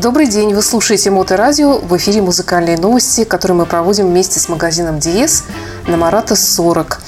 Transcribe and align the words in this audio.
Добрый 0.00 0.28
день, 0.28 0.54
вы 0.54 0.62
слушаете 0.62 1.10
Моторадио. 1.10 1.78
В 1.78 1.96
эфире 1.96 2.22
музыкальные 2.22 2.76
новости, 2.76 3.24
которые 3.24 3.56
мы 3.56 3.66
проводим 3.66 4.06
вместе 4.06 4.38
с 4.38 4.48
магазином 4.48 5.00
Диес 5.00 5.42
на 5.88 5.96
Марата 5.96 6.36
40. 6.36 7.00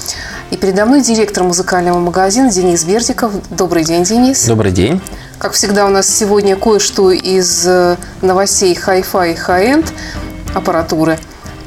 И 0.50 0.56
передо 0.56 0.86
мной 0.86 1.00
директор 1.00 1.44
музыкального 1.44 2.00
магазина 2.00 2.50
Денис 2.50 2.82
Бердиков. 2.82 3.32
Добрый 3.50 3.84
день, 3.84 4.02
Денис. 4.02 4.44
Добрый 4.44 4.72
день. 4.72 5.00
Как 5.38 5.52
всегда, 5.52 5.86
у 5.86 5.88
нас 5.88 6.08
сегодня 6.08 6.56
кое-что 6.56 7.12
из 7.12 7.64
э, 7.64 7.96
новостей 8.22 8.76
Hi-Fi 8.76 9.34
и 9.34 9.36
High-End 9.36 9.86
аппаратуры, 10.56 11.16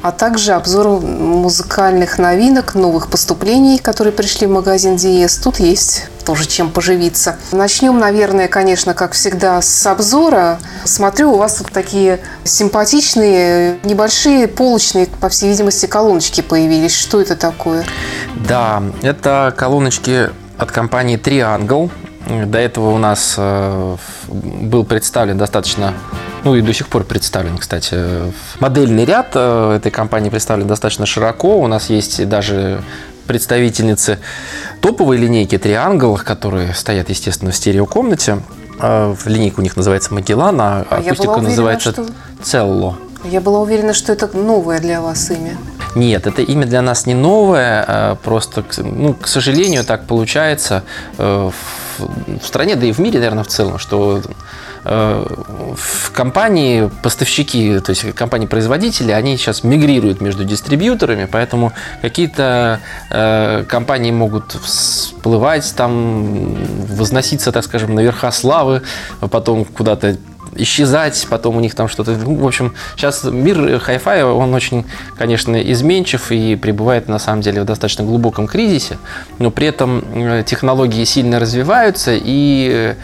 а 0.04 0.12
также 0.12 0.52
обзор 0.52 1.00
музыкальных 1.00 2.18
новинок, 2.18 2.74
новых 2.74 3.08
поступлений, 3.08 3.78
которые 3.78 4.12
пришли 4.12 4.46
в 4.46 4.50
магазин 4.50 4.96
Диес. 4.96 5.38
Тут 5.38 5.60
есть 5.60 6.08
тоже 6.26 6.46
чем 6.46 6.70
поживиться. 6.70 7.38
Начнем, 7.52 7.98
наверное, 7.98 8.46
конечно, 8.48 8.92
как 8.92 9.12
всегда, 9.12 9.62
с 9.62 9.86
обзора. 9.86 10.58
Смотрю, 10.84 11.32
у 11.32 11.38
вас 11.38 11.54
тут 11.54 11.72
такие 11.72 12.20
симпатичные, 12.44 13.78
небольшие 13.82 14.46
полочные, 14.46 15.06
по 15.06 15.30
всей 15.30 15.48
видимости, 15.48 15.86
колоночки 15.86 16.42
появились. 16.42 16.94
Что 16.94 17.22
это 17.22 17.34
такое? 17.34 17.86
Да, 18.46 18.82
это 19.00 19.54
колоночки 19.56 20.28
от 20.58 20.70
компании 20.70 21.18
Triangle. 21.18 21.90
До 22.44 22.58
этого 22.58 22.90
у 22.90 22.98
нас 22.98 23.36
э, 23.38 23.96
был 24.28 24.84
представлен 24.84 25.38
достаточно 25.38 25.94
ну 26.44 26.54
и 26.54 26.60
до 26.60 26.72
сих 26.72 26.88
пор 26.88 27.04
представлен, 27.04 27.58
кстати. 27.58 27.96
Модельный 28.60 29.04
ряд 29.04 29.30
э, 29.34 29.76
этой 29.76 29.90
компании 29.90 30.28
представлен 30.30 30.66
достаточно 30.66 31.06
широко. 31.06 31.58
У 31.58 31.66
нас 31.66 31.88
есть 31.90 32.28
даже 32.28 32.82
представительницы 33.26 34.18
топовой 34.80 35.16
линейки 35.16 35.54
Triangle, 35.54 36.22
которые 36.22 36.74
стоят, 36.74 37.08
естественно, 37.08 37.50
в 37.50 37.56
стереокомнате. 37.56 38.40
А, 38.78 39.14
линейка 39.24 39.60
у 39.60 39.62
них 39.62 39.76
называется 39.76 40.12
Магеллан, 40.12 40.60
а, 40.60 40.86
а 40.90 40.96
акустика 40.96 41.30
уверена, 41.30 41.48
называется 41.48 41.92
что... 41.92 42.06
Целло. 42.42 42.98
Я 43.24 43.40
была 43.40 43.60
уверена, 43.60 43.94
что 43.94 44.12
это 44.12 44.28
новое 44.36 44.80
для 44.80 45.00
вас 45.00 45.30
имя. 45.30 45.56
Нет, 45.94 46.26
это 46.26 46.42
имя 46.42 46.66
для 46.66 46.82
нас 46.82 47.06
не 47.06 47.14
новое, 47.14 47.84
а 47.86 48.14
просто, 48.16 48.64
ну, 48.78 49.14
к 49.14 49.26
сожалению, 49.28 49.84
так 49.84 50.06
получается 50.06 50.82
э, 51.16 51.50
в 51.98 52.46
стране, 52.46 52.76
да 52.76 52.84
и 52.84 52.92
в 52.92 52.98
мире, 52.98 53.20
наверное, 53.20 53.44
в 53.44 53.48
целом, 53.48 53.78
что 53.78 54.20
Э, 54.20 54.30
в 54.84 56.12
компании 56.12 56.90
поставщики, 57.02 57.78
то 57.80 57.90
есть 57.90 58.12
компании-производители, 58.12 59.12
они 59.12 59.36
сейчас 59.36 59.64
мигрируют 59.64 60.20
между 60.20 60.44
дистрибьюторами, 60.44 61.26
поэтому 61.30 61.72
какие-то 62.02 62.80
э, 63.10 63.64
компании 63.66 64.10
могут 64.10 64.52
всплывать 64.52 65.74
там, 65.76 66.56
возноситься, 66.86 67.50
так 67.50 67.64
скажем, 67.64 67.94
на 67.94 68.00
верха 68.00 68.30
славы, 68.30 68.82
а 69.20 69.28
потом 69.28 69.64
куда-то 69.64 70.16
исчезать, 70.56 71.26
потом 71.28 71.56
у 71.56 71.60
них 71.60 71.74
там 71.74 71.88
что-то... 71.88 72.12
Ну, 72.12 72.36
в 72.36 72.46
общем, 72.46 72.74
сейчас 72.96 73.24
мир 73.24 73.78
хай-фай, 73.78 74.24
он 74.24 74.54
очень, 74.54 74.84
конечно, 75.16 75.56
изменчив 75.56 76.30
и 76.30 76.56
пребывает, 76.56 77.08
на 77.08 77.18
самом 77.18 77.42
деле, 77.42 77.62
в 77.62 77.64
достаточно 77.64 78.04
глубоком 78.04 78.46
кризисе, 78.46 78.98
но 79.38 79.50
при 79.50 79.66
этом 79.66 80.04
э, 80.14 80.44
технологии 80.46 81.04
сильно 81.04 81.40
развиваются, 81.40 82.12
и 82.14 82.94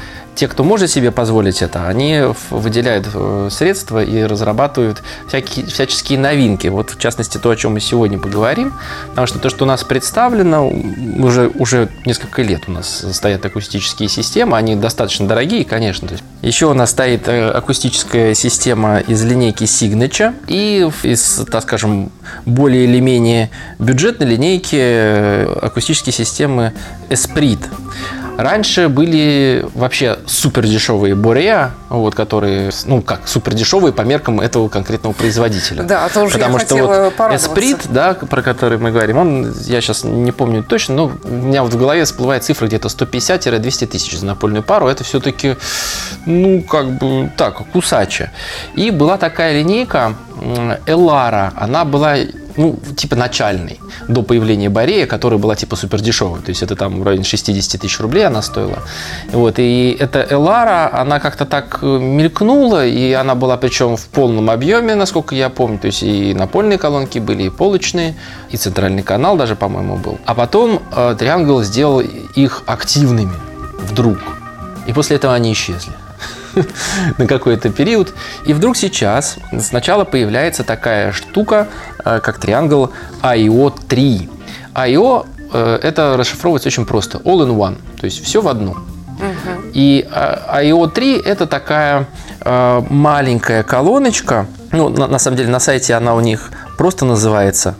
те, 0.41 0.49
кто 0.49 0.65
может 0.65 0.91
себе 0.91 1.11
позволить 1.11 1.61
это, 1.61 1.87
они 1.87 2.23
выделяют 2.49 3.07
э, 3.13 3.49
средства 3.51 4.03
и 4.03 4.23
разрабатывают 4.23 5.03
всякие, 5.29 5.67
всяческие 5.67 6.19
новинки. 6.19 6.67
Вот 6.69 6.93
в 6.93 6.99
частности 6.99 7.37
то, 7.37 7.51
о 7.51 7.57
чем 7.57 7.75
мы 7.75 7.81
сегодня 7.81 8.19
поговорим. 8.19 8.73
Потому 9.11 9.27
что 9.27 9.39
то, 9.39 9.51
что 9.51 9.65
у 9.65 9.69
нас 9.69 9.85
представлено, 9.85 10.67
уже, 11.19 11.49
уже 11.49 11.91
несколько 12.07 12.41
лет 12.41 12.63
у 12.69 12.73
нас 12.73 13.05
стоят 13.13 13.45
акустические 13.45 14.09
системы. 14.09 14.57
Они 14.57 14.77
достаточно 14.77 15.29
дорогие, 15.29 15.67
конечно. 15.67 16.09
Еще 16.41 16.65
у 16.65 16.73
нас 16.73 16.89
стоит 16.89 17.29
э, 17.29 17.51
акустическая 17.51 18.33
система 18.33 19.01
из 19.01 19.23
линейки 19.23 19.65
Signature 19.65 20.35
и 20.49 20.89
из, 21.03 21.45
так 21.53 21.65
скажем, 21.65 22.11
более 22.47 22.85
или 22.85 22.99
менее 22.99 23.51
бюджетной 23.79 24.27
линейки 24.27 24.79
э, 24.81 25.53
акустические 25.61 26.15
системы 26.15 26.73
Esprit. 27.11 27.61
Раньше 28.39 28.89
были 28.89 29.67
вообще 29.75 30.19
супер 30.27 30.67
дешевые 30.67 31.15
Борея, 31.15 31.73
вот, 31.89 32.15
которые, 32.15 32.71
ну 32.87 33.03
как, 33.03 33.29
супер 33.29 33.55
дешевые 33.55 33.93
по 33.93 34.03
меркам 34.03 34.41
этого 34.41 34.69
конкретного 34.69 35.13
производителя. 35.13 35.83
Да, 35.83 36.09
тоже 36.09 36.35
Потому 36.35 36.59
я 36.59 36.65
что 36.65 36.77
вот 36.77 37.33
Esprit, 37.33 37.81
да, 37.91 38.15
про 38.15 38.43
который 38.43 38.79
мы 38.79 38.93
говорим, 38.93 39.19
он, 39.19 39.55
я 39.67 39.81
сейчас 39.81 40.05
не 40.05 40.33
помню 40.33 40.63
точно, 40.63 40.95
но 40.95 41.13
у 41.23 41.29
меня 41.29 41.63
вот 41.63 41.75
в 41.75 41.79
голове 41.79 42.05
всплывает 42.05 42.45
цифра 42.45 42.67
где-то 42.67 42.89
150-200 42.89 43.87
тысяч 43.87 44.19
за 44.19 44.27
напольную 44.27 44.63
пару. 44.63 44.89
Это 44.89 45.05
все-таки, 45.05 45.57
ну, 46.27 46.63
как 46.63 46.99
бы 46.99 47.31
так, 47.37 47.57
кусача. 47.73 48.31
И 48.75 48.91
была 48.91 49.19
такая 49.19 49.59
линейка 49.59 50.15
Элара, 50.87 51.53
она 51.57 51.85
была 51.85 52.17
ну, 52.57 52.79
типа 52.97 53.17
начальной, 53.17 53.81
до 54.09 54.23
появления 54.23 54.69
Борея, 54.69 55.07
которая 55.07 55.39
была 55.39 55.57
типа 55.57 55.77
супер 55.77 56.01
дешевой. 56.01 56.41
То 56.41 56.51
есть 56.51 56.63
это 56.63 56.77
там 56.77 57.01
в 57.01 57.05
районе 57.05 57.25
60 57.25 57.81
тысяч 57.81 58.01
рублей 58.01 58.27
она 58.27 58.43
стоила. 58.43 58.79
Вот, 59.33 59.59
и 59.59 59.97
эта 59.99 60.27
Элара, 60.31 60.91
она 60.93 61.21
как-то 61.21 61.47
так 61.47 61.79
э, 61.83 61.87
мелькнула, 61.87 62.87
и 62.87 63.13
она 63.13 63.35
была 63.35 63.57
причем 63.57 63.97
в 63.97 64.07
полном 64.07 64.51
объеме, 64.51 64.95
насколько 64.95 65.35
я 65.35 65.49
помню. 65.49 65.79
То 65.79 65.87
есть 65.87 66.03
и 66.03 66.35
напольные 66.35 66.79
колонки 66.79 67.19
были, 67.19 67.45
и 67.45 67.51
полочные, 67.51 68.15
и 68.51 68.57
центральный 68.57 69.03
канал 69.03 69.37
даже, 69.37 69.57
по-моему, 69.57 69.97
был. 69.97 70.19
А 70.27 70.35
потом 70.35 70.83
э, 70.95 71.63
сделал 71.63 72.01
их 72.01 72.63
активными 72.67 73.35
вдруг. 73.79 74.19
И 74.87 74.93
после 74.93 75.17
этого 75.17 75.35
они 75.35 75.53
исчезли. 75.53 75.93
на 77.19 77.27
какой-то 77.27 77.71
период. 77.71 78.15
И 78.47 78.53
вдруг 78.53 78.77
сейчас 78.77 79.37
сначала 79.61 80.05
появляется 80.05 80.65
такая 80.65 81.13
штука, 81.13 81.69
э, 82.05 82.21
как 82.21 82.39
триангл 82.39 82.93
IO3. 83.23 84.31
IO 84.75 85.27
э, 85.53 85.79
это 85.83 86.17
расшифровывается 86.17 86.69
очень 86.69 86.87
просто. 86.87 87.19
All 87.19 87.47
in 87.47 87.57
one. 87.57 87.77
То 87.99 88.05
есть 88.05 88.23
все 88.25 88.41
в 88.41 88.49
одном. 88.49 88.87
И 89.75 90.09
IO3 90.11 91.23
это 91.23 91.47
такая 91.47 92.07
э, 92.41 92.83
маленькая 92.89 93.63
колоночка. 93.63 94.47
Ну, 94.73 94.89
на, 94.89 95.07
на 95.09 95.19
самом 95.19 95.37
деле 95.37 95.51
на 95.51 95.61
сайте 95.61 95.95
она 95.95 96.15
у 96.15 96.21
них 96.21 96.51
просто 96.79 97.05
называется 97.05 97.75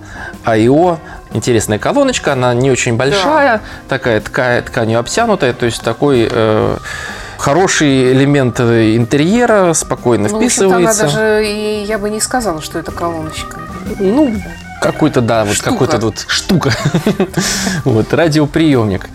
IO 0.45 0.99
интересная 1.33 1.79
колоночка, 1.79 2.33
она 2.33 2.55
не 2.55 2.71
очень 2.71 2.97
большая, 2.97 3.59
да. 3.59 3.63
такая 3.89 4.21
ткань, 4.21 4.63
тканью 4.63 4.99
обтянутая, 4.99 5.53
то 5.53 5.67
есть 5.67 5.83
такой 5.83 6.29
э, 6.31 6.77
хороший 7.41 8.13
элемент 8.13 8.61
интерьера, 8.61 9.73
спокойно 9.73 10.29
ну, 10.29 10.39
вписывается. 10.39 11.05
Она 11.05 11.13
даже, 11.13 11.47
и 11.47 11.85
я 11.85 11.99
бы 11.99 12.11
не 12.11 12.21
сказала, 12.21 12.61
что 12.61 12.79
это 12.79 12.93
колоночка. 12.93 13.61
Ну, 13.99 14.35
какой-то, 14.81 15.21
да, 15.21 15.45
вот 15.45 15.59
какой-то 15.59 15.99
вот 15.99 16.25
штука. 16.29 16.73
вот, 17.85 18.13
радиоприемник. 18.13 19.09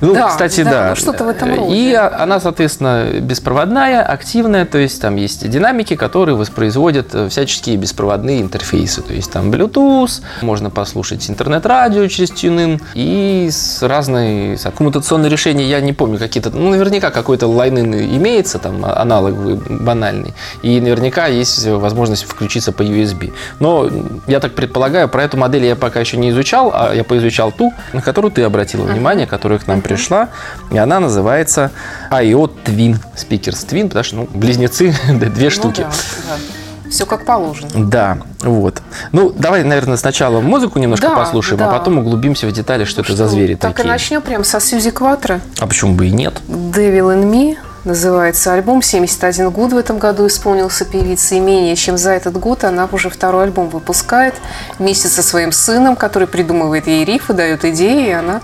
Ну, 0.00 0.14
кстати, 0.28 0.62
да. 0.62 0.90
Ну, 0.90 0.96
что-то 0.96 1.24
в 1.24 1.28
этом 1.28 1.54
роде. 1.54 1.74
И 1.74 1.94
она, 1.94 2.40
соответственно, 2.40 3.06
беспроводная, 3.20 4.02
активная, 4.02 4.64
то 4.66 4.78
есть 4.78 5.00
там 5.00 5.16
есть 5.16 5.48
динамики, 5.48 5.96
которые 5.96 6.34
воспроизводят 6.36 7.14
э, 7.14 7.28
всяческие 7.28 7.76
беспроводные 7.76 8.42
интерфейсы. 8.42 9.02
То 9.02 9.12
есть 9.12 9.30
там 9.30 9.50
Bluetooth, 9.50 10.22
можно 10.42 10.70
послушать 10.70 11.28
интернет-радио 11.30 12.06
через 12.08 12.30
TuneIn 12.30 12.82
и 12.94 13.48
с 13.50 13.82
разные 13.82 14.58
с 14.58 14.66
аккумуляционные 14.66 15.30
решения, 15.30 15.68
я 15.68 15.80
не 15.80 15.92
помню, 15.92 16.18
какие-то, 16.18 16.50
ну, 16.50 16.70
наверняка 16.70 17.10
какой-то 17.10 17.46
лайнин 17.46 17.94
имеется, 17.94 18.58
там, 18.58 18.84
аналоговый, 18.84 19.54
банальный. 19.54 20.34
И 20.62 20.80
наверняка 20.80 21.26
есть 21.26 21.66
возможность 21.66 22.24
включиться 22.24 22.72
по 22.72 22.82
USB. 22.82 23.32
Но 23.60 23.88
я 24.26 24.40
так 24.40 24.54
предполагаю, 24.54 25.08
про 25.12 25.22
эту 25.22 25.36
модель 25.36 25.64
я 25.66 25.76
пока 25.76 26.00
еще 26.00 26.16
не 26.16 26.30
изучал, 26.30 26.72
а 26.74 26.92
я 26.92 27.04
поизучал 27.04 27.52
ту, 27.52 27.72
на 27.92 28.02
которую 28.02 28.32
ты 28.32 28.42
обратила 28.42 28.84
внимание, 28.84 29.26
которая 29.26 29.58
к 29.58 29.66
нам 29.68 29.82
пришла. 29.82 30.30
И 30.70 30.78
она 30.78 30.98
называется 30.98 31.70
IO 32.10 32.50
Twin. 32.64 32.96
Speakers 33.14 33.66
Twin, 33.68 33.88
потому 33.88 34.04
что 34.04 34.16
ну, 34.16 34.28
близнецы, 34.32 34.94
две 35.08 35.44
ну, 35.44 35.50
штуки. 35.50 35.82
Да, 35.82 35.90
да. 36.28 36.90
Все 36.90 37.06
как 37.06 37.24
положено. 37.24 37.70
Да, 37.74 38.18
вот. 38.40 38.82
Ну, 39.12 39.30
давай, 39.30 39.64
наверное, 39.64 39.96
сначала 39.96 40.40
музыку 40.40 40.78
немножко 40.78 41.08
да, 41.08 41.14
послушаем, 41.14 41.62
а 41.62 41.64
да. 41.64 41.70
а 41.70 41.78
потом 41.78 41.98
углубимся 41.98 42.46
в 42.46 42.52
детали, 42.52 42.84
что 42.84 43.00
ну, 43.00 43.04
это 43.04 43.14
что, 43.14 43.24
за 43.24 43.28
звери 43.28 43.54
так 43.54 43.70
такие. 43.70 43.76
Так 43.76 43.86
и 43.86 43.88
начнем 43.88 44.20
прям 44.20 44.44
со 44.44 44.60
Сьюзи 44.60 44.90
Кватро. 44.90 45.40
А 45.58 45.66
почему 45.66 45.94
бы 45.94 46.06
и 46.08 46.10
нет? 46.10 46.34
Devil 46.48 47.14
in 47.14 47.30
Me 47.30 47.56
называется 47.84 48.52
альбом. 48.52 48.82
71 48.82 49.50
год 49.50 49.72
в 49.72 49.76
этом 49.76 49.98
году 49.98 50.26
исполнился 50.26 50.84
певица. 50.84 51.34
И 51.34 51.40
менее 51.40 51.76
чем 51.76 51.98
за 51.98 52.12
этот 52.12 52.38
год 52.38 52.64
она 52.64 52.88
уже 52.92 53.10
второй 53.10 53.44
альбом 53.44 53.68
выпускает 53.68 54.34
вместе 54.78 55.08
со 55.08 55.22
своим 55.22 55.52
сыном, 55.52 55.96
который 55.96 56.28
придумывает 56.28 56.86
ей 56.86 57.04
рифы, 57.04 57.32
дает 57.32 57.64
идеи, 57.64 58.08
и 58.08 58.12
она 58.12 58.40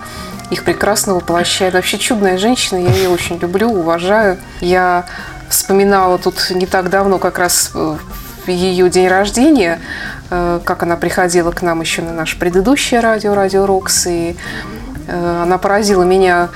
их 0.49 0.63
прекрасно 0.63 1.15
воплощает. 1.15 1.73
Вообще 1.73 1.97
чудная 1.97 2.37
женщина, 2.37 2.77
я 2.79 2.93
ее 2.93 3.09
очень 3.09 3.37
люблю, 3.37 3.69
уважаю. 3.69 4.37
Я 4.61 5.05
вспоминала 5.49 6.17
тут 6.17 6.49
не 6.51 6.65
так 6.65 6.89
давно 6.89 7.17
как 7.17 7.39
раз 7.39 7.71
э, 7.73 7.97
ее 8.47 8.89
день 8.89 9.07
рождения, 9.07 9.79
э, 10.29 10.59
как 10.63 10.83
она 10.83 10.95
приходила 10.95 11.51
к 11.51 11.61
нам 11.61 11.81
еще 11.81 12.01
на 12.01 12.13
наше 12.13 12.37
предыдущее 12.37 12.99
радио, 12.99 13.33
Радио 13.33 13.65
Рокс, 13.65 14.07
и 14.07 14.35
э, 15.07 15.41
она 15.43 15.57
поразила 15.57 16.03
меня 16.03 16.49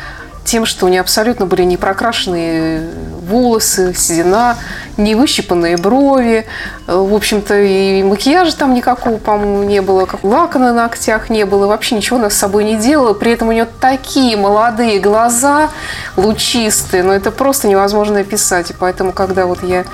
тем, 0.45 0.65
что 0.65 0.85
у 0.85 0.89
нее 0.89 1.01
абсолютно 1.01 1.45
были 1.45 1.63
не 1.63 1.77
прокрашенные 1.77 2.89
волосы, 3.27 3.93
седина, 3.95 4.57
не 4.97 5.15
выщипанные 5.15 5.77
брови. 5.77 6.45
В 6.85 7.13
общем-то, 7.13 7.59
и 7.59 8.03
макияжа 8.03 8.55
там 8.55 8.73
никакого, 8.73 9.17
по-моему, 9.17 9.63
не 9.63 9.81
было, 9.81 10.05
как 10.05 10.23
лака 10.23 10.59
на 10.59 10.73
ногтях 10.73 11.29
не 11.29 11.45
было, 11.45 11.67
вообще 11.67 11.95
ничего 11.95 12.17
она 12.17 12.29
с 12.29 12.35
собой 12.35 12.65
не 12.65 12.75
делала. 12.75 13.13
При 13.13 13.31
этом 13.31 13.49
у 13.49 13.51
нее 13.51 13.67
такие 13.79 14.35
молодые 14.35 14.99
глаза, 14.99 15.69
лучистые, 16.17 17.03
но 17.03 17.13
это 17.13 17.31
просто 17.31 17.67
невозможно 17.67 18.19
описать. 18.19 18.71
И 18.71 18.73
поэтому, 18.73 19.13
когда 19.13 19.45
вот 19.45 19.63
я 19.63 19.85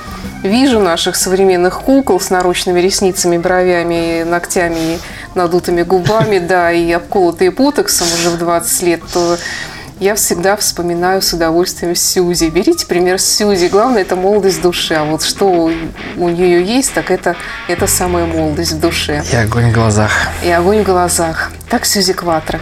вижу 0.43 0.79
наших 0.79 1.15
современных 1.15 1.81
кукол 1.81 2.19
с 2.19 2.29
наручными 2.29 2.79
ресницами, 2.79 3.37
бровями, 3.37 4.23
ногтями, 4.23 4.79
и 4.79 4.99
надутыми 5.35 5.83
губами, 5.83 6.39
да, 6.39 6.71
и 6.71 6.91
обколотые 6.91 7.51
путексом 7.51 8.07
уже 8.19 8.31
в 8.31 8.37
20 8.39 8.81
лет, 8.83 9.01
то 9.13 9.37
я 9.99 10.15
всегда 10.15 10.55
вспоминаю 10.55 11.21
с 11.21 11.33
удовольствием 11.33 11.95
Сьюзи. 11.95 12.49
Берите 12.49 12.85
пример 12.85 13.19
Сьюзи. 13.19 13.67
Главное, 13.67 14.01
это 14.01 14.15
молодость 14.15 14.61
души. 14.61 14.93
А 14.93 15.03
вот 15.03 15.23
что 15.23 15.71
у 16.17 16.29
нее 16.29 16.63
есть, 16.63 16.93
так 16.93 17.11
это, 17.11 17.35
это 17.67 17.87
самая 17.87 18.25
молодость 18.25 18.73
в 18.73 18.79
душе. 18.79 19.23
И 19.31 19.35
огонь 19.35 19.71
в 19.71 19.73
глазах. 19.73 20.11
И 20.43 20.49
огонь 20.49 20.83
в 20.83 20.85
глазах. 20.85 21.51
Так 21.69 21.85
Сьюзи 21.85 22.13
Кватро. 22.13 22.59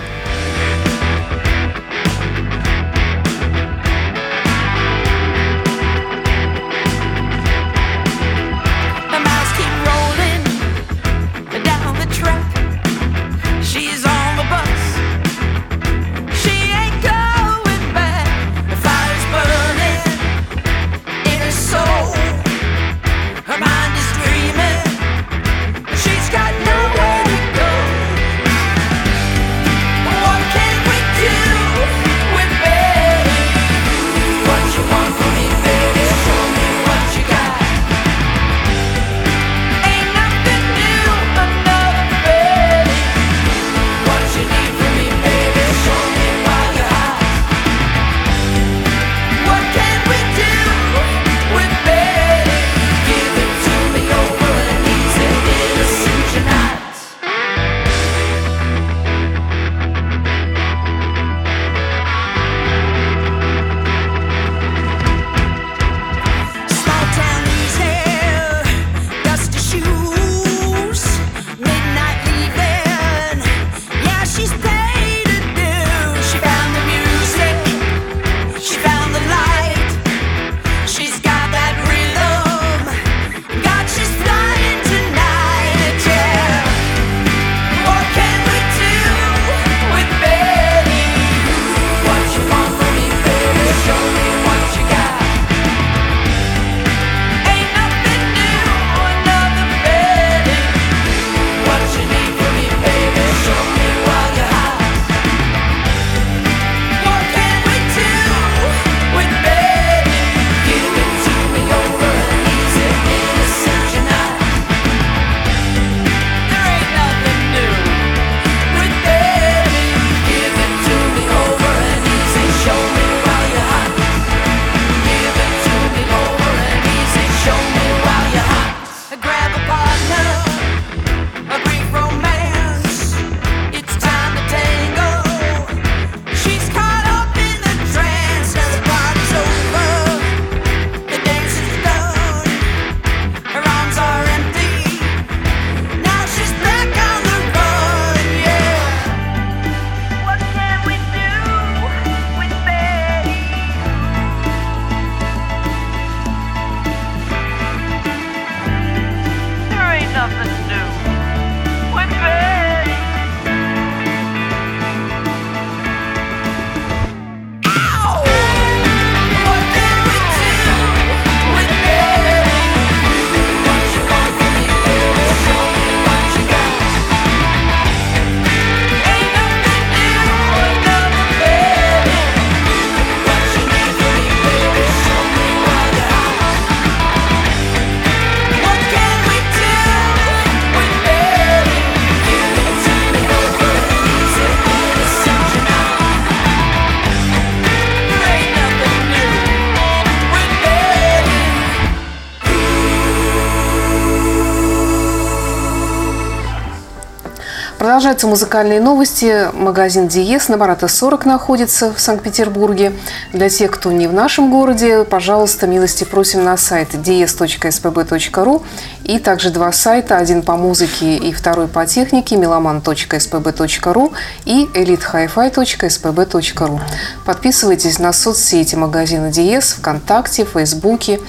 Продолжаются 207.97 208.27
музыкальные 208.27 208.79
новости. 208.79 209.49
Магазин 209.53 210.07
Диес 210.07 210.49
на 210.49 210.57
Марата 210.57 210.87
40 210.87 211.25
находится 211.25 211.91
в 211.91 211.99
Санкт-Петербурге. 211.99 212.93
Для 213.33 213.49
тех, 213.49 213.71
кто 213.71 213.91
не 213.91 214.05
в 214.05 214.13
нашем 214.13 214.51
городе, 214.51 215.03
пожалуйста, 215.03 215.65
милости 215.65 216.03
просим 216.03 216.43
на 216.43 216.57
сайт 216.57 216.93
dies.spb.ru 216.93 218.63
и 219.03 219.17
также 219.17 219.49
два 219.49 219.71
сайта, 219.71 220.17
один 220.17 220.43
по 220.43 220.57
музыке 220.57 221.17
и 221.17 221.33
второй 221.33 221.67
по 221.67 221.87
технике, 221.87 222.35
meloman.spb.ru 222.35 224.13
и 224.45 224.69
elitehifi.spb.ru. 224.75 226.79
Подписывайтесь 227.25 227.97
на 227.97 228.13
соцсети 228.13 228.75
магазина 228.75 229.31
Диес 229.31 229.73
ВКонтакте, 229.73 230.45
Фейсбуке, 230.45 231.19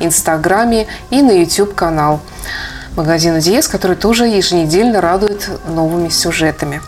Инстаграме 0.00 0.88
и 1.10 1.22
на 1.22 1.30
YouTube-канал 1.30 2.20
магазина 2.96 3.40
Диес, 3.40 3.68
который 3.68 3.96
тоже 3.96 4.26
еженедельно 4.26 5.00
радует 5.00 5.50
новыми 5.68 6.08
сюжетами. 6.08 6.80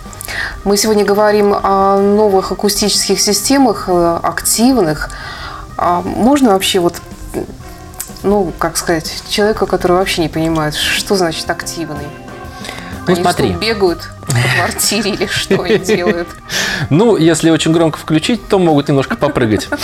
Мы 0.65 0.77
сегодня 0.77 1.05
говорим 1.05 1.55
о 1.55 1.99
новых 1.99 2.53
акустических 2.53 3.21
системах, 3.21 3.85
э, 3.89 4.21
активных. 4.23 5.11
А 5.77 6.03
можно 6.03 6.51
вообще 6.51 6.81
вот, 6.81 6.97
ну, 8.23 8.53
как 8.59 8.77
сказать, 8.77 9.23
человека, 9.29 9.67
который 9.67 9.93
вообще 9.93 10.23
не 10.23 10.29
понимает, 10.29 10.75
что 10.75 11.17
значит 11.17 11.49
активный? 11.51 12.07
Ну, 13.09 13.15
Они 13.15 13.23
смотри. 13.23 13.51
что, 13.51 13.59
бегают 13.59 14.09
по 14.27 14.33
квартире 14.57 15.11
или 15.13 15.27
что 15.27 15.63
они 15.63 15.79
делают? 15.97 16.29
Ну, 16.91 17.17
если 17.17 17.51
очень 17.51 17.73
громко 17.73 17.99
включить, 17.99 18.47
то 18.49 18.59
могут 18.59 18.89
немножко 18.89 19.17
попрыгать. 19.17 19.69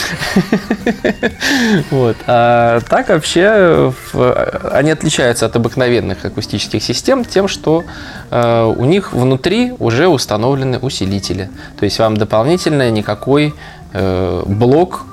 Вот. 1.91 2.17
А 2.27 2.81
так 2.89 3.09
вообще 3.09 3.93
в- 4.13 4.69
они 4.73 4.91
отличаются 4.91 5.47
от 5.47 5.57
обыкновенных 5.57 6.25
акустических 6.25 6.83
систем 6.83 7.25
тем, 7.25 7.49
что 7.49 7.85
э, 8.31 8.65
у 8.77 8.85
них 8.85 9.13
внутри 9.13 9.73
уже 9.79 10.09
установлены 10.09 10.79
усилители. 10.79 11.51
То 11.79 11.85
есть 11.85 11.99
вам 11.99 12.17
дополнительно 12.17 12.91
никакой 12.91 13.55
э, 13.93 14.43
блок 14.47 15.05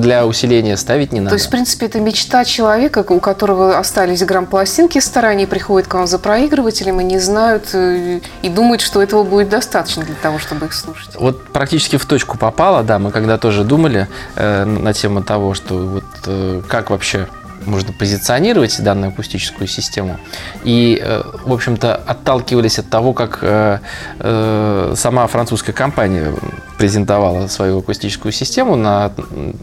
для 0.00 0.26
усиления 0.26 0.76
ставить 0.76 1.12
не 1.12 1.20
надо. 1.20 1.30
То 1.30 1.34
есть, 1.36 1.46
в 1.46 1.50
принципе, 1.50 1.86
это 1.86 2.00
мечта 2.00 2.44
человека, 2.44 3.04
у 3.08 3.20
которого 3.20 3.78
остались 3.78 4.22
грамм-пластинки 4.24 4.98
в 4.98 5.04
стороне, 5.04 5.46
приходит 5.46 5.88
к 5.88 5.94
вам 5.94 6.06
за 6.06 6.18
проигрывателем 6.18 7.00
и 7.00 7.04
не 7.04 7.18
знают, 7.18 7.70
э, 7.74 8.20
и 8.42 8.48
думают, 8.48 8.80
что 8.80 9.02
этого 9.02 9.22
будет 9.22 9.48
достаточно 9.48 10.04
для 10.04 10.14
того, 10.14 10.38
чтобы 10.38 10.66
их 10.66 10.72
слушать. 10.72 11.10
Вот 11.18 11.44
практически 11.48 11.96
в 11.96 12.06
точку 12.06 12.38
попало, 12.38 12.82
да, 12.82 12.98
мы 12.98 13.10
когда 13.10 13.38
тоже 13.38 13.64
думали 13.64 14.08
э, 14.36 14.64
на 14.64 14.92
тему 14.92 15.22
того, 15.22 15.54
что 15.54 15.74
вот 15.74 16.04
э, 16.26 16.62
как 16.68 16.90
вообще 16.90 17.28
можно 17.66 17.92
позиционировать 17.92 18.82
данную 18.82 19.12
акустическую 19.12 19.66
систему. 19.66 20.18
И, 20.64 21.00
э, 21.02 21.22
в 21.44 21.52
общем-то, 21.52 21.94
отталкивались 21.94 22.78
от 22.78 22.88
того, 22.88 23.12
как 23.12 23.38
э, 23.42 23.78
э, 24.18 24.94
сама 24.96 25.26
французская 25.26 25.72
компания 25.72 26.32
презентовала 26.78 27.46
свою 27.46 27.78
акустическую 27.78 28.32
систему 28.32 28.76
на, 28.76 29.12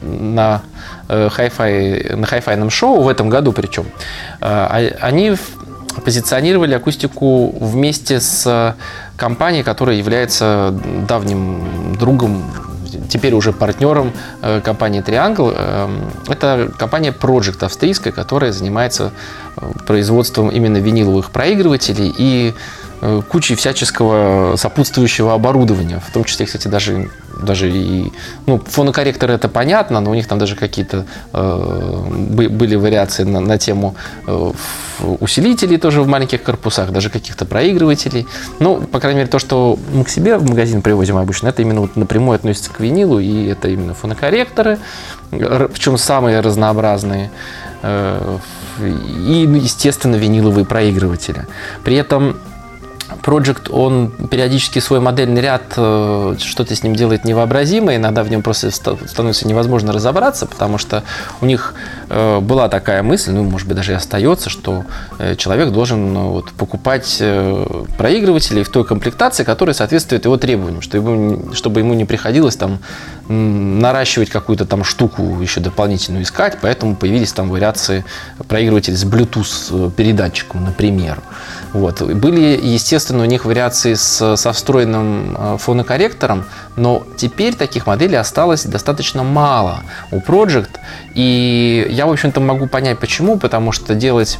на, 0.01 0.61
хай-фай, 1.07 2.15
на 2.15 2.25
хай-файном 2.25 2.69
шоу 2.69 3.01
в 3.01 3.07
этом 3.07 3.29
году 3.29 3.51
причем. 3.51 3.85
А- 4.41 4.79
Они 5.01 5.35
позиционировали 6.05 6.73
акустику 6.75 7.49
вместе 7.59 8.21
с 8.21 8.75
компанией, 9.17 9.63
которая 9.63 9.97
является 9.97 10.73
давним 11.07 11.95
другом, 11.99 12.43
теперь 13.09 13.33
уже 13.33 13.53
партнером 13.53 14.11
э, 14.41 14.61
компании 14.61 15.01
Triangle. 15.01 15.53
Э, 15.55 15.87
Это 16.27 16.71
компания 16.77 17.11
Project 17.11 17.65
австрийская, 17.65 18.13
которая 18.13 18.51
занимается 18.51 19.11
э, 19.57 19.71
производством 19.85 20.49
именно 20.49 20.77
виниловых 20.77 21.31
проигрывателей 21.31 22.13
и 22.17 22.53
кучей 23.29 23.55
всяческого 23.55 24.55
сопутствующего 24.57 25.33
оборудования, 25.33 26.01
в 26.05 26.11
том 26.11 26.23
числе, 26.25 26.45
кстати, 26.45 26.67
даже, 26.67 27.09
даже 27.41 27.69
и 27.71 28.11
ну, 28.45 28.59
фонокорректоры 28.59 29.33
это 29.33 29.47
понятно, 29.47 30.01
но 30.01 30.11
у 30.11 30.15
них 30.15 30.27
там 30.27 30.37
даже 30.37 30.55
какие-то 30.55 31.05
э, 31.33 32.03
бы- 32.09 32.49
были 32.49 32.75
вариации 32.75 33.23
на, 33.23 33.39
на 33.39 33.57
тему 33.57 33.95
э, 34.27 34.51
усилителей 35.19 35.77
тоже 35.77 36.01
в 36.01 36.07
маленьких 36.07 36.43
корпусах, 36.43 36.91
даже 36.91 37.09
каких-то 37.09 37.45
проигрывателей. 37.45 38.27
Ну, 38.59 38.81
по 38.81 38.99
крайней 38.99 39.19
мере, 39.19 39.29
то, 39.29 39.39
что 39.39 39.79
мы 39.93 40.03
к 40.03 40.09
себе 40.09 40.37
в 40.37 40.49
магазин 40.49 40.81
привозим 40.81 41.17
обычно, 41.17 41.47
это 41.47 41.61
именно 41.61 41.81
вот 41.81 41.95
напрямую 41.95 42.35
относится 42.35 42.69
к 42.69 42.81
винилу, 42.81 43.19
и 43.19 43.45
это 43.45 43.69
именно 43.69 43.93
фонокорректоры, 43.93 44.77
причем 45.31 45.97
самые 45.97 46.41
разнообразные, 46.41 47.31
э, 47.81 48.37
и, 48.81 49.45
ну, 49.47 49.55
естественно, 49.55 50.15
виниловые 50.15 50.65
проигрыватели. 50.65 51.47
При 51.83 51.95
этом 51.95 52.37
Project, 53.21 53.69
он 53.71 54.11
периодически 54.29 54.79
свой 54.79 54.99
модельный 54.99 55.41
ряд, 55.41 55.63
э, 55.77 56.35
что-то 56.39 56.75
с 56.75 56.83
ним 56.83 56.95
делает 56.95 57.25
невообразимое, 57.25 57.97
иногда 57.97 58.23
в 58.23 58.29
нем 58.29 58.41
просто 58.41 58.71
ста- 58.71 58.97
становится 59.07 59.47
невозможно 59.47 59.91
разобраться, 59.91 60.45
потому 60.45 60.77
что 60.77 61.03
у 61.41 61.45
них 61.45 61.73
э, 62.09 62.39
была 62.39 62.69
такая 62.69 63.03
мысль, 63.03 63.31
ну, 63.31 63.43
может 63.43 63.67
быть, 63.67 63.77
даже 63.77 63.91
и 63.91 63.95
остается, 63.95 64.49
что 64.49 64.85
э, 65.17 65.35
человек 65.35 65.71
должен 65.71 66.13
ну, 66.13 66.29
вот, 66.29 66.51
покупать 66.51 67.21
проигрыватели 67.97 68.63
в 68.63 68.69
той 68.69 68.85
комплектации, 68.85 69.43
которая 69.43 69.73
соответствует 69.73 70.25
его 70.25 70.37
требованиям, 70.37 70.81
что 70.81 70.97
ему 70.97 71.53
чтобы 71.53 71.79
ему 71.79 71.93
не 71.93 72.05
приходилось 72.05 72.55
там 72.55 72.79
наращивать 73.27 74.29
какую-то 74.29 74.65
там 74.65 74.83
штуку 74.83 75.39
еще 75.41 75.59
дополнительную 75.59 76.23
искать, 76.23 76.57
поэтому 76.61 76.95
появились 76.95 77.31
там 77.31 77.49
вариации 77.49 78.03
проигрывателей 78.47 78.97
с 78.97 79.05
Bluetooth 79.05 79.91
передатчиком, 79.91 80.65
например. 80.65 81.21
Вот. 81.73 82.01
Были, 82.01 82.59
естественно, 82.61 83.23
у 83.23 83.27
них 83.27 83.45
вариации 83.45 83.93
с, 83.93 84.35
со 84.35 84.53
встроенным 84.53 85.35
э, 85.37 85.57
фонокорректором, 85.59 86.45
но 86.75 87.03
теперь 87.17 87.55
таких 87.55 87.85
моделей 87.85 88.15
осталось 88.15 88.63
достаточно 88.63 89.23
мало 89.23 89.81
у 90.11 90.17
Project. 90.17 90.71
И 91.13 91.85
я, 91.89 92.07
в 92.07 92.11
общем-то, 92.11 92.39
могу 92.39 92.67
понять, 92.67 92.99
почему, 92.99 93.37
потому 93.37 93.71
что 93.71 93.93
делать 93.93 94.39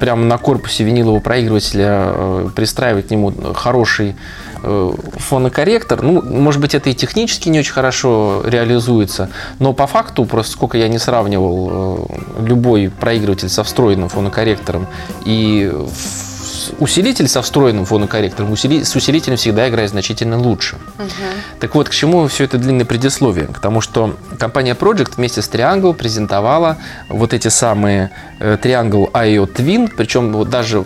прямо 0.00 0.24
на 0.24 0.36
корпусе 0.36 0.82
винилового 0.82 1.20
проигрывателя, 1.20 1.88
э, 1.88 2.48
пристраивать 2.56 3.06
к 3.06 3.10
нему 3.12 3.32
хороший 3.54 4.16
э, 4.64 4.92
фонокорректор, 5.18 6.02
ну, 6.02 6.20
может 6.20 6.60
быть, 6.60 6.74
это 6.74 6.90
и 6.90 6.94
технически 6.94 7.48
не 7.48 7.60
очень 7.60 7.72
хорошо 7.72 8.42
реализуется, 8.44 9.30
но 9.60 9.72
по 9.72 9.86
факту, 9.86 10.24
просто 10.24 10.52
сколько 10.52 10.76
я 10.76 10.88
не 10.88 10.98
сравнивал 10.98 12.10
любой 12.40 12.90
проигрыватель 12.90 13.48
со 13.48 13.62
встроенным 13.62 14.08
фонокорректором 14.08 14.88
и 15.24 15.72
усилитель 16.78 17.28
со 17.28 17.42
встроенным 17.42 17.84
фонокорректором, 17.84 18.52
усили- 18.52 18.84
с 18.84 18.94
усилителем 18.96 19.36
всегда 19.36 19.68
играет 19.68 19.90
значительно 19.90 20.38
лучше. 20.38 20.76
Так 21.58 21.74
вот, 21.74 21.88
к 21.88 21.92
чему 21.92 22.26
все 22.28 22.44
это 22.44 22.58
длинное 22.58 22.84
предисловие? 22.86 23.46
К 23.46 23.58
тому, 23.58 23.80
что 23.80 24.16
компания 24.38 24.74
Project 24.74 25.12
вместе 25.16 25.42
с 25.42 25.48
Triangle 25.48 25.94
презентовала 25.94 26.76
вот 27.08 27.34
эти 27.34 27.48
самые 27.48 28.10
э, 28.38 28.56
Triangle 28.62 29.10
IO 29.12 29.46
Twin, 29.52 29.92
причем 29.96 30.32
вот 30.32 30.50
даже 30.50 30.84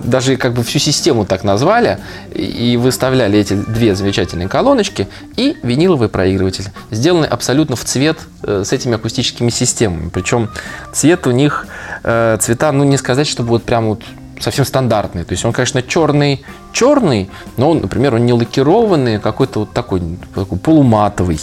даже 0.00 0.36
как 0.36 0.54
бы 0.54 0.62
всю 0.62 0.78
систему 0.78 1.24
так 1.24 1.44
назвали 1.44 1.98
и 2.34 2.72
и 2.72 2.76
выставляли 2.76 3.38
эти 3.38 3.54
две 3.54 3.94
замечательные 3.94 4.48
колоночки 4.48 5.06
и 5.36 5.56
виниловый 5.62 6.08
проигрыватель, 6.08 6.64
сделанный 6.90 7.28
абсолютно 7.28 7.76
в 7.76 7.84
цвет 7.84 8.18
э, 8.42 8.64
с 8.66 8.72
этими 8.72 8.96
акустическими 8.96 9.50
системами. 9.50 10.10
Причем 10.12 10.50
цвет 10.92 11.26
у 11.26 11.30
них, 11.30 11.66
э, 12.02 12.36
цвета, 12.40 12.72
ну 12.72 12.84
не 12.84 12.96
сказать, 12.96 13.28
чтобы 13.28 13.50
вот 13.50 13.62
прям 13.62 13.86
вот 13.86 14.02
совсем 14.40 14.64
стандартный. 14.64 15.24
То 15.24 15.32
есть 15.32 15.44
он, 15.44 15.52
конечно, 15.52 15.82
черный, 15.82 16.44
черный, 16.72 17.30
но 17.56 17.70
он, 17.70 17.80
например, 17.80 18.14
он 18.14 18.26
не 18.26 18.32
лакированный, 18.32 19.16
а 19.16 19.20
какой-то 19.20 19.60
вот 19.60 19.72
такой, 19.72 20.02
такой 20.34 20.58
полуматовый. 20.58 21.40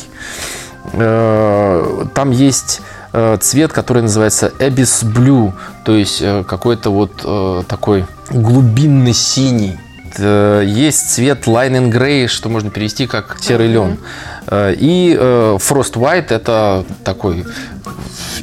Э, 0.94 2.06
Там 2.14 2.32
есть 2.32 2.82
э, 3.14 3.38
цвет, 3.42 3.74
который 3.74 4.04
называется 4.04 4.52
Abyss 4.60 5.04
Blue, 5.04 5.54
то 5.84 5.96
есть 5.96 6.22
э, 6.22 6.44
какой-то 6.48 6.90
вот 6.92 7.68
такой 7.68 8.06
глубинный 8.30 9.14
синий. 9.14 9.78
Есть 10.18 11.12
цвет 11.12 11.46
Line 11.46 11.74
and 11.74 11.92
Gray, 11.92 12.28
что 12.28 12.48
можно 12.48 12.70
перевести 12.70 13.06
как 13.06 13.38
серый 13.42 13.68
лен. 13.68 13.98
Э, 14.48 14.74
И 14.78 15.16
э, 15.20 15.58
Frost 15.60 15.94
White 15.94 16.28
это 16.34 16.86
такой 17.04 17.46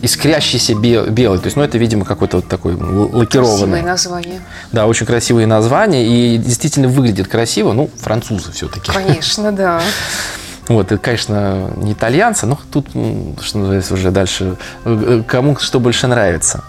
искрящийся 0.01 0.75
бе- 0.75 1.07
белый. 1.09 1.39
То 1.39 1.47
есть, 1.47 1.57
ну, 1.57 1.63
это, 1.63 1.79
видимо, 1.79 2.05
какой-то 2.05 2.39
вот 2.39 2.49
такой 2.49 2.75
лакированный. 2.75 3.59
Красивое 3.59 3.83
название. 3.83 4.41
Да, 4.73 4.87
очень 4.87 5.07
красивые 5.07 5.47
названия 5.47 6.07
и 6.07 6.39
действительно 6.39 6.89
выглядит 6.89 7.29
красиво. 7.29 7.73
Ну, 7.73 7.89
французы 8.01 8.53
все-таки. 8.53 8.91
Конечно, 8.93 9.53
да. 9.53 9.81
Вот, 10.69 10.93
это, 10.93 10.99
конечно, 11.03 11.71
не 11.77 11.93
итальянцы, 11.93 12.47
но 12.47 12.57
тут, 12.73 12.87
что 13.43 13.59
называется, 13.59 13.95
уже 13.95 14.13
дальше, 14.13 14.57
э, 14.85 15.23
кому 15.27 15.57
что 15.57 15.81
больше 15.81 16.07
нравится. 16.07 16.63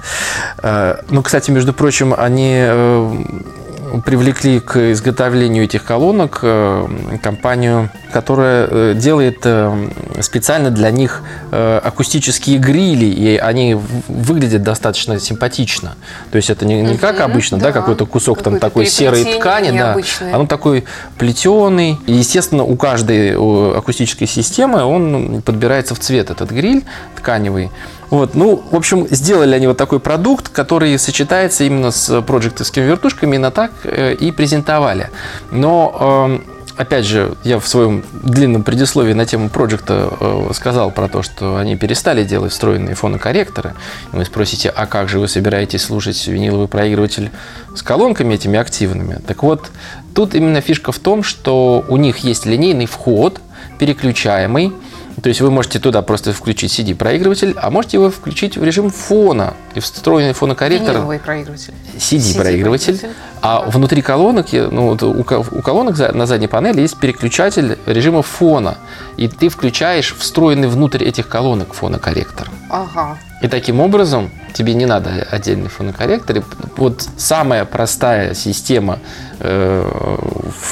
Ну, 1.10 1.22
кстати, 1.22 1.52
между 1.52 1.74
прочим, 1.74 2.14
они 2.18 2.56
привлекли 4.04 4.60
к 4.60 4.92
изготовлению 4.94 5.66
этих 5.66 5.84
колонок 5.84 6.44
компанию, 7.22 7.90
которая 8.14 8.68
э, 8.70 8.94
делает 8.96 9.40
э, 9.44 9.90
специально 10.22 10.70
для 10.70 10.92
них 10.92 11.24
э, 11.52 11.82
акустические 11.84 12.60
грили, 12.60 13.06
и 13.06 13.38
они 13.38 13.76
выглядят 14.08 14.64
достаточно 14.64 15.20
симпатично. 15.20 15.96
То 16.32 16.38
есть 16.38 16.50
это 16.50 16.66
не, 16.66 16.82
не 16.82 16.98
как 16.98 17.20
обычно, 17.20 17.58
да, 17.58 17.66
да. 17.66 17.72
какой-то 17.72 18.06
кусок 18.06 18.42
там 18.44 18.54
Какое-то 18.54 18.68
такой 18.68 18.86
серой 18.86 19.26
ткани, 19.26 19.78
да, 19.78 19.98
оно 20.32 20.46
такой 20.46 20.86
плетеный. 21.18 21.98
И, 22.06 22.14
естественно, 22.14 22.64
у 22.64 22.76
каждой 22.76 23.34
акустической 23.78 24.28
системы 24.28 24.84
он 24.84 25.42
подбирается 25.42 25.96
в 25.96 26.00
цвет, 26.00 26.30
этот 26.30 26.52
гриль 26.52 26.84
тканевый. 27.18 27.72
Вот, 28.14 28.36
ну, 28.36 28.64
в 28.70 28.76
общем, 28.76 29.08
сделали 29.10 29.56
они 29.56 29.66
вот 29.66 29.78
такой 29.78 30.00
продукт, 30.00 30.50
который 30.50 31.00
сочетается 31.00 31.64
именно 31.64 31.90
с 31.90 32.22
проектовскими 32.22 32.84
вертушками, 32.84 33.32
именно 33.36 33.50
так 33.50 33.72
э, 33.86 34.14
и 34.14 34.32
презентовали. 34.32 35.10
Но, 35.50 36.28
эм, 36.30 36.44
опять 36.84 37.06
же, 37.06 37.36
я 37.44 37.60
в 37.60 37.68
своем 37.68 38.04
длинном 38.12 38.64
предисловии 38.64 39.14
на 39.14 39.26
тему 39.26 39.50
проекта 39.50 40.14
э, 40.20 40.52
сказал 40.54 40.92
про 40.92 41.08
то, 41.08 41.24
что 41.24 41.58
они 41.58 41.76
перестали 41.76 42.24
делать 42.24 42.52
встроенные 42.52 42.96
фонокорректоры. 42.96 43.74
И 44.14 44.16
вы 44.16 44.26
спросите, 44.26 44.70
а 44.70 44.86
как 44.86 45.10
же 45.10 45.20
вы 45.20 45.28
собираетесь 45.28 45.82
слушать 45.82 46.28
виниловый 46.28 46.68
проигрыватель 46.68 47.32
с 47.76 47.82
колонками 47.82 48.36
этими 48.36 48.60
активными? 48.60 49.20
Так 49.26 49.44
вот, 49.44 49.72
тут 50.14 50.36
именно 50.36 50.62
фишка 50.62 50.92
в 50.92 51.00
том, 51.00 51.24
что 51.24 51.84
у 51.88 51.98
них 51.98 52.20
есть 52.20 52.46
линейный 52.46 52.86
вход, 52.86 53.42
переключаемый, 53.80 54.74
То 55.22 55.30
есть 55.30 55.42
вы 55.42 55.52
можете 55.52 55.80
туда 55.80 56.02
просто 56.02 56.34
включить 56.34 56.72
CD-проигрыватель, 56.78 57.54
а 57.62 57.70
можете 57.70 57.98
его 57.98 58.10
включить 58.10 58.58
в 58.58 58.64
режим 58.64 58.90
фона. 58.90 59.54
И 59.76 59.80
встроенный 59.80 60.34
фонокорректор 60.34 60.92
Виниловый 60.96 61.20
проигрыватель. 61.20 61.74
CD-проигрыватель. 61.98 63.00
А 63.42 63.62
внутри 63.70 64.02
колонок, 64.02 64.48
ну, 64.54 64.88
вот 64.90 65.04
у, 65.04 65.24
ко- 65.24 65.40
у 65.40 65.62
колонок 65.62 65.98
на 66.14 66.26
задней 66.26 66.48
панели 66.48 66.82
есть 66.82 66.98
переключатель 67.00 67.78
режима 67.86 68.22
фона. 68.24 68.78
И 69.18 69.28
ты 69.28 69.50
включаешь 69.50 70.16
встроенный 70.18 70.68
внутрь 70.68 71.04
этих 71.04 71.28
колонок 71.28 71.74
фонокорректор. 71.74 72.50
Ага. 72.70 73.18
И 73.44 73.50
таким 73.50 73.82
образом 73.82 74.32
тебе 74.54 74.74
не 74.74 74.86
надо 74.86 75.28
отдельный 75.30 75.68
фонокорректор. 75.68 76.44
Вот 76.78 77.06
самая 77.18 77.66
простая 77.66 78.34
система 78.36 79.00
э, 79.40 80.18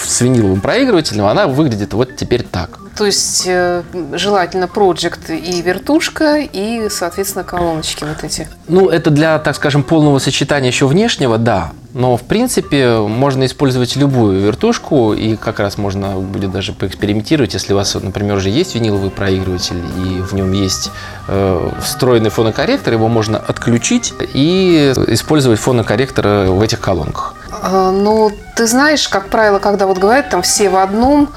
с 0.05 0.21
виниловым 0.21 0.61
проигрывателем, 0.61 1.25
она 1.25 1.47
выглядит 1.47 1.93
вот 1.93 2.15
теперь 2.15 2.43
так. 2.43 2.79
То 2.97 3.05
есть 3.05 3.43
э, 3.45 3.83
желательно 4.13 4.65
Project 4.65 5.37
и 5.37 5.61
вертушка, 5.61 6.37
и, 6.37 6.87
соответственно, 6.89 7.43
колоночки 7.43 8.05
вот 8.05 8.23
эти. 8.23 8.47
Ну, 8.69 8.87
это 8.87 9.09
для, 9.09 9.37
так 9.39 9.57
скажем, 9.57 9.83
полного 9.83 10.19
сочетания 10.19 10.69
еще 10.69 10.87
внешнего, 10.87 11.37
да. 11.37 11.71
Но, 11.93 12.15
в 12.15 12.21
принципе, 12.21 12.97
можно 12.97 13.45
использовать 13.45 13.95
любую 13.95 14.39
вертушку, 14.39 15.13
и 15.13 15.35
как 15.35 15.59
раз 15.59 15.77
можно 15.77 16.11
будет 16.19 16.51
даже 16.51 16.71
поэкспериментировать, 16.73 17.53
если 17.53 17.73
у 17.73 17.75
вас, 17.75 17.93
например, 17.95 18.37
уже 18.37 18.49
есть 18.49 18.75
виниловый 18.75 19.09
проигрыватель, 19.09 19.81
и 19.97 20.21
в 20.21 20.33
нем 20.33 20.53
есть 20.53 20.89
э, 21.27 21.69
встроенный 21.81 22.29
фонокорректор, 22.29 22.93
его 22.93 23.09
можно 23.09 23.37
отключить 23.37 24.13
и 24.33 24.93
использовать 25.07 25.59
фонокорректор 25.59 26.27
э, 26.27 26.49
в 26.49 26.61
этих 26.61 26.79
колонках. 26.79 27.35
А, 27.61 27.91
Ну, 27.91 28.31
ты 28.55 28.67
знаешь, 28.67 29.07
как 29.07 29.27
правило, 29.27 29.59
когда 29.59 29.85
вот 29.85 29.97
говорят 29.97 30.29
там 30.29 30.41
все 30.41 30.69
в 30.69 30.77
одном, 30.77 31.29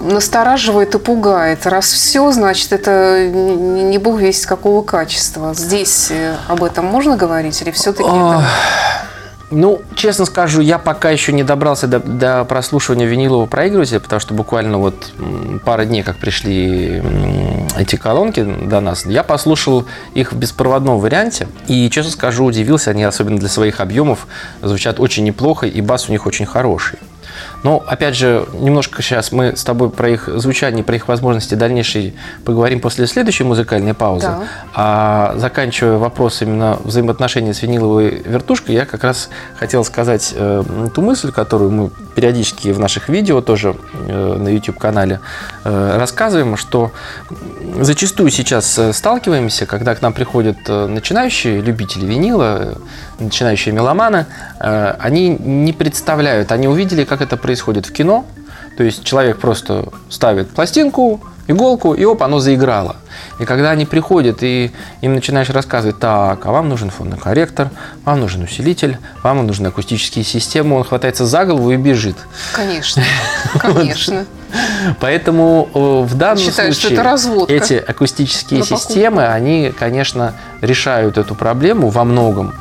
настораживает 0.00 0.94
и 0.94 0.98
пугает. 0.98 1.66
Раз 1.66 1.86
все, 1.86 2.30
значит, 2.32 2.72
это 2.72 3.28
не 3.28 3.98
бог 3.98 4.20
весть 4.20 4.46
какого 4.46 4.82
качества. 4.82 5.54
Здесь 5.54 6.10
э, 6.10 6.36
об 6.48 6.64
этом 6.64 6.84
можно 6.86 7.16
говорить 7.16 7.60
или 7.62 7.70
все-таки 7.70 8.08
А, 8.10 8.42
Ну, 9.50 9.80
честно 9.94 10.26
скажу, 10.26 10.60
я 10.60 10.78
пока 10.78 11.10
еще 11.10 11.32
не 11.32 11.42
добрался 11.42 11.86
до, 11.86 12.00
до 12.00 12.44
прослушивания 12.44 13.06
винилового 13.06 13.46
проигрывателя, 13.46 13.98
потому 13.98 14.20
что 14.20 14.34
буквально 14.34 14.76
вот 14.76 15.12
пара 15.64 15.86
дней, 15.86 16.02
как 16.02 16.16
пришли 16.18 17.02
эти 17.78 17.96
колонки 17.96 18.42
до 18.42 18.80
нас, 18.80 19.06
я 19.06 19.22
послушал 19.22 19.86
их 20.12 20.32
в 20.32 20.36
беспроводном 20.36 20.98
варианте, 20.98 21.48
и, 21.66 21.88
честно 21.88 22.12
скажу, 22.12 22.44
удивился, 22.44 22.90
они, 22.90 23.04
особенно 23.04 23.38
для 23.38 23.48
своих 23.48 23.80
объемов, 23.80 24.26
звучат 24.62 25.00
очень 25.00 25.24
неплохо, 25.24 25.66
и 25.66 25.80
бас 25.80 26.08
у 26.08 26.12
них 26.12 26.26
очень 26.26 26.44
хороший. 26.46 26.98
Но, 27.62 27.82
опять 27.86 28.14
же, 28.14 28.46
немножко 28.52 29.02
сейчас 29.02 29.32
мы 29.32 29.56
с 29.56 29.64
тобой 29.64 29.90
про 29.90 30.10
их 30.10 30.28
звучание, 30.28 30.84
про 30.84 30.96
их 30.96 31.08
возможности 31.08 31.54
дальнейшей 31.54 32.14
поговорим 32.44 32.80
после 32.80 33.06
следующей 33.06 33.44
музыкальной 33.44 33.94
паузы. 33.94 34.26
Да. 34.26 34.42
А 34.74 35.34
заканчивая 35.36 35.98
вопрос 35.98 36.40
именно 36.42 36.78
взаимоотношений 36.84 37.52
с 37.52 37.62
виниловой 37.62 38.22
вертушкой, 38.24 38.76
я 38.76 38.86
как 38.86 39.04
раз 39.04 39.28
хотел 39.56 39.84
сказать 39.84 40.32
э, 40.36 40.62
ту 40.94 41.02
мысль, 41.02 41.32
которую 41.32 41.70
мы 41.70 41.90
периодически 42.14 42.68
в 42.68 42.78
наших 42.78 43.08
видео 43.08 43.40
тоже 43.40 43.74
э, 44.06 44.36
на 44.38 44.48
YouTube-канале 44.48 45.20
э, 45.64 45.96
рассказываем, 45.98 46.56
что 46.56 46.92
зачастую 47.80 48.30
сейчас 48.30 48.78
э, 48.78 48.92
сталкиваемся, 48.92 49.66
когда 49.66 49.94
к 49.94 50.02
нам 50.02 50.12
приходят 50.12 50.58
э, 50.68 50.86
начинающие 50.86 51.60
любители 51.60 52.06
винила, 52.06 52.78
начинающие 53.18 53.74
меломаны, 53.74 54.26
э, 54.60 54.94
они 55.00 55.28
не 55.28 55.72
представляют, 55.72 56.52
они 56.52 56.68
увидели, 56.68 57.04
как 57.04 57.20
это 57.20 57.36
происходит 57.36 57.47
в 57.56 57.92
кино, 57.92 58.24
то 58.76 58.84
есть 58.84 59.04
человек 59.04 59.38
просто 59.38 59.88
ставит 60.08 60.50
пластинку, 60.50 61.20
иголку, 61.48 61.94
и 61.94 62.04
оп, 62.04 62.22
оно 62.22 62.38
заиграло. 62.38 62.96
И 63.40 63.44
когда 63.44 63.70
они 63.70 63.86
приходят, 63.86 64.42
и 64.42 64.70
им 65.00 65.14
начинаешь 65.14 65.50
рассказывать, 65.50 65.98
так, 65.98 66.44
а 66.46 66.52
вам 66.52 66.68
нужен 66.68 66.90
фонокорректор, 66.90 67.70
вам 68.04 68.20
нужен 68.20 68.42
усилитель, 68.42 68.98
вам 69.22 69.46
нужны 69.46 69.68
акустические 69.68 70.24
системы, 70.24 70.76
он 70.76 70.84
хватается 70.84 71.26
за 71.26 71.44
голову 71.44 71.72
и 71.72 71.76
бежит. 71.76 72.16
Конечно, 72.52 73.02
конечно. 73.58 74.26
Поэтому 75.00 75.68
э, 75.74 75.78
в 76.06 76.14
данном 76.16 76.38
Считаю, 76.38 76.72
что 76.72 76.82
случае 76.82 76.98
это 76.98 77.02
разводка 77.02 77.52
эти 77.52 77.74
акустические 77.74 78.62
системы, 78.62 79.26
они, 79.26 79.72
конечно, 79.76 80.34
решают 80.60 81.18
эту 81.18 81.34
проблему 81.34 81.88
во 81.88 82.04
многом. 82.04 82.54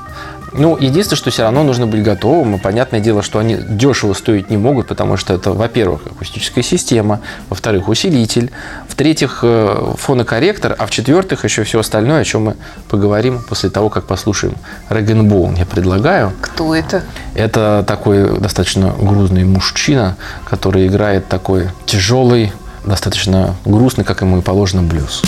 Ну, 0.58 0.76
единственное, 0.78 1.17
что 1.17 1.30
все 1.30 1.43
равно 1.43 1.63
нужно 1.63 1.86
быть 1.88 2.04
готовым. 2.04 2.56
И 2.56 2.60
понятное 2.60 3.00
дело, 3.00 3.22
что 3.22 3.39
они 3.39 3.58
дешево 3.58 4.13
стоить 4.13 4.50
не 4.50 4.58
могут, 4.58 4.88
потому 4.88 5.15
что 5.15 5.34
это, 5.34 5.52
во-первых, 5.52 6.02
акустическая 6.08 6.63
система, 6.63 7.22
во-вторых, 7.50 7.88
усилитель, 7.88 8.52
в-третьих, 8.88 9.39
э, 9.43 9.93
фонокорректор, 9.98 10.76
а 10.78 10.88
в-четвертых, 10.88 11.43
еще 11.43 11.63
все 11.63 11.80
остальное, 11.80 12.22
о 12.22 12.26
чем 12.26 12.46
мы 12.46 12.56
поговорим 12.89 13.41
после 13.48 13.70
того, 13.70 13.89
как 13.89 14.06
послушаем 14.06 14.56
Регенбоун. 14.89 15.56
Я 15.56 15.65
предлагаю. 15.65 16.34
Кто 16.41 16.74
это? 16.74 17.04
Это 17.36 17.84
такой 17.88 18.39
достаточно 18.39 18.93
грузный 19.00 19.43
мужчина, 19.43 20.17
который 20.50 20.88
играет 20.88 21.28
такой 21.28 21.70
тяжелый, 21.86 22.52
достаточно 22.84 23.56
грустный, 23.63 24.04
как 24.04 24.22
ему 24.22 24.39
и 24.39 24.41
положено, 24.41 24.82
блюз. 24.82 25.22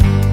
I 0.00 0.31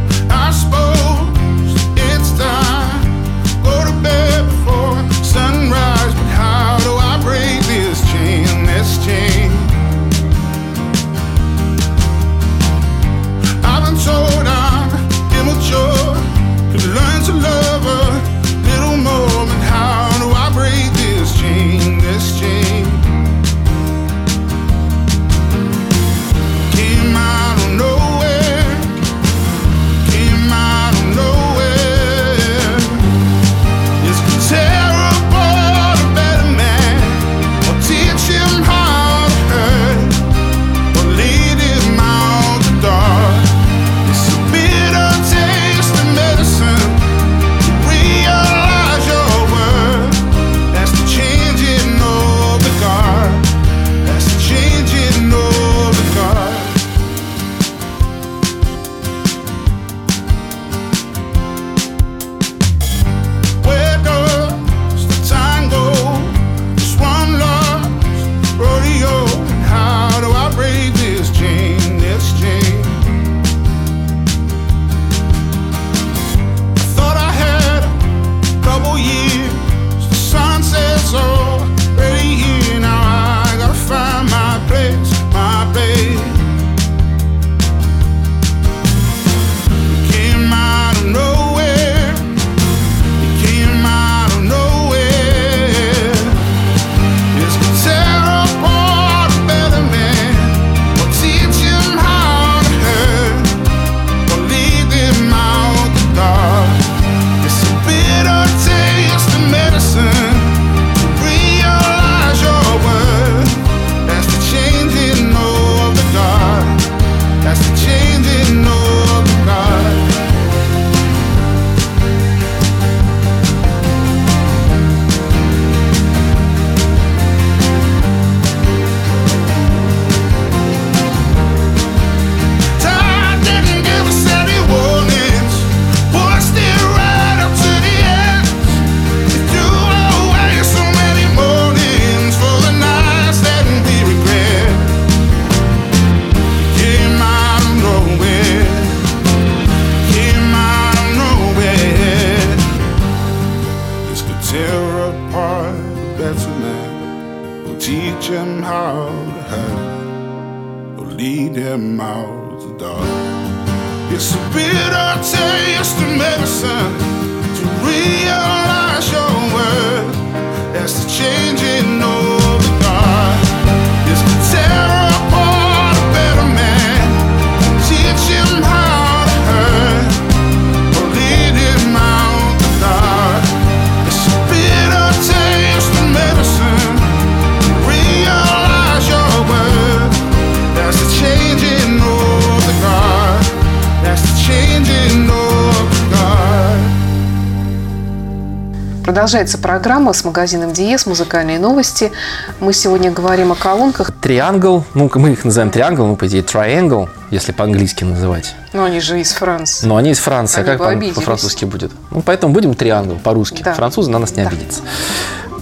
программа 199.80 200.12
с 200.12 200.26
магазином 200.26 200.74
Диес, 200.74 201.06
музыкальные 201.06 201.58
новости. 201.58 202.12
Мы 202.60 202.74
сегодня 202.74 203.12
говорим 203.12 203.54
о 203.54 203.56
колонках. 203.56 204.12
Триангл, 204.12 204.84
ну, 204.94 205.10
мы 205.15 205.32
их 205.32 205.46
называем 205.46 205.72
триангл, 205.72 206.06
ну, 206.06 206.18
по 206.18 206.28
идее, 206.28 206.42
triangle, 206.42 207.08
если 207.32 207.54
по-английски 207.54 208.04
называть. 208.04 208.56
Но 208.74 208.84
они 208.84 209.00
же 209.00 209.22
из 209.22 209.32
Франции. 209.32 209.88
Но 209.88 209.96
они 209.96 210.12
из 210.12 210.20
Франции, 210.20 210.60
Они 210.60 210.72
а 210.72 210.78
как 210.78 211.15
по-французски 211.15 211.63
будет? 211.63 211.94
Ну, 212.12 212.22
поэтому 212.22 212.54
будем 212.54 212.74
триангл 212.74 213.15
по-русски. 213.24 213.63
Да. 213.63 213.74
Французы 213.74 214.12
на 214.12 214.20
нас 214.20 214.36
не 214.36 214.44
Да. 214.44 214.50
обидятся. 214.50 214.82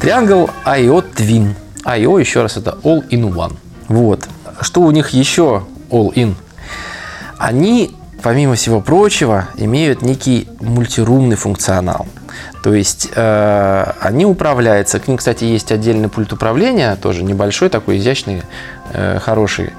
Триангл 0.01 0.49
IO 0.65 1.05
Twin. 1.15 1.53
IO, 1.85 2.19
еще 2.19 2.41
раз, 2.41 2.57
это 2.57 2.75
All 2.81 3.07
in 3.09 3.31
One. 3.31 3.55
Вот. 3.87 4.27
Что 4.61 4.81
у 4.81 4.89
них 4.89 5.09
еще 5.09 5.67
All 5.91 6.11
in? 6.15 6.33
Они, 7.37 7.95
помимо 8.23 8.55
всего 8.55 8.81
прочего, 8.81 9.49
имеют 9.57 10.01
некий 10.01 10.47
мультирумный 10.59 11.35
функционал. 11.35 12.07
То 12.67 12.73
есть 12.73 13.11
э, 13.15 13.93
они 14.01 14.25
управляются. 14.25 14.99
К 14.99 15.07
ним, 15.07 15.15
кстати, 15.15 15.45
есть 15.45 15.71
отдельный 15.71 16.09
пульт 16.09 16.33
управления, 16.33 16.97
тоже 16.97 17.23
небольшой, 17.23 17.69
такой 17.69 17.97
изящный, 17.97 18.43
э, 18.91 19.19
хороший. 19.19 19.71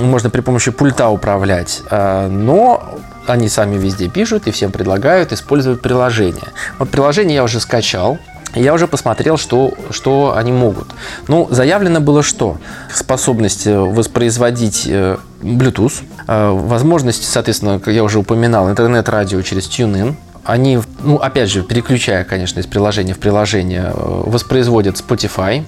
Можно 0.00 0.30
при 0.30 0.40
помощи 0.40 0.70
пульта 0.70 1.08
управлять. 1.08 1.82
Э, 1.90 2.28
но 2.28 3.00
они 3.26 3.48
сами 3.48 3.76
везде 3.76 4.08
пишут 4.08 4.46
и 4.46 4.52
всем 4.52 4.70
предлагают 4.70 5.32
использовать 5.32 5.80
приложение. 5.80 6.52
Вот 6.78 6.88
приложение 6.88 7.34
я 7.34 7.42
уже 7.42 7.58
скачал. 7.58 8.18
Я 8.54 8.74
уже 8.74 8.86
посмотрел, 8.86 9.36
что, 9.36 9.74
что 9.90 10.34
они 10.36 10.52
могут. 10.52 10.86
Ну, 11.26 11.48
заявлено 11.50 12.00
было 12.00 12.22
что? 12.22 12.58
Способность 12.94 13.66
э, 13.66 13.76
воспроизводить 13.76 14.84
э, 14.86 15.16
Bluetooth, 15.42 16.04
э, 16.28 16.50
возможность, 16.50 17.28
соответственно, 17.28 17.80
как 17.80 17.92
я 17.92 18.04
уже 18.04 18.20
упоминал, 18.20 18.70
интернет-радио 18.70 19.42
через 19.42 19.68
TuneIn. 19.68 20.14
Они, 20.48 20.78
ну, 21.04 21.16
опять 21.16 21.50
же, 21.50 21.62
переключая, 21.62 22.24
конечно, 22.24 22.58
из 22.58 22.66
приложения 22.66 23.12
в 23.12 23.18
приложение, 23.18 23.92
э, 23.92 23.92
воспроизводят 23.94 24.96
Spotify. 24.96 25.66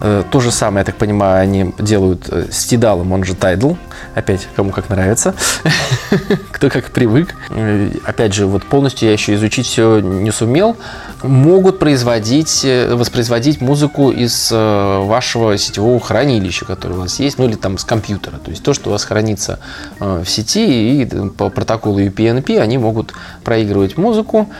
Э, 0.00 0.22
То 0.30 0.40
же 0.40 0.50
самое, 0.50 0.80
я 0.80 0.84
так 0.84 0.96
понимаю, 0.96 1.42
они 1.42 1.74
делают 1.78 2.28
э, 2.28 2.46
с 2.50 2.70
Tidal, 2.70 3.10
он 3.12 3.24
же 3.24 3.34
Tidal. 3.34 3.76
Опять, 4.14 4.46
кому 4.54 4.70
как 4.70 4.90
нравится. 4.90 5.34
Кто 6.52 6.68
как 6.68 6.90
привык. 6.90 7.34
Э, 7.50 7.90
Опять 8.04 8.34
же, 8.34 8.46
вот 8.46 8.64
полностью 8.64 9.08
я 9.08 9.12
еще 9.12 9.34
изучить 9.34 9.66
все 9.66 10.00
не 10.00 10.30
сумел. 10.30 10.76
Могут 11.22 11.78
производить, 11.78 12.66
воспроизводить 12.90 13.62
музыку 13.62 14.10
из 14.10 14.50
вашего 14.50 15.56
сетевого 15.56 15.98
хранилища, 15.98 16.66
которое 16.66 16.96
у 16.96 17.00
вас 17.00 17.18
есть, 17.18 17.38
ну 17.38 17.46
или 17.46 17.54
там 17.54 17.78
с 17.78 17.84
компьютера. 17.84 18.36
То 18.36 18.50
есть 18.50 18.62
то, 18.62 18.74
что 18.74 18.90
у 18.90 18.92
вас 18.92 19.04
хранится 19.04 19.58
в 19.98 20.26
сети 20.26 21.02
и 21.02 21.06
по 21.30 21.48
протоколу 21.48 21.98
UPnP 22.00 22.58
они 22.58 22.76
могут 22.76 23.14
проигрывать 23.42 23.96
музыку. 23.96 24.50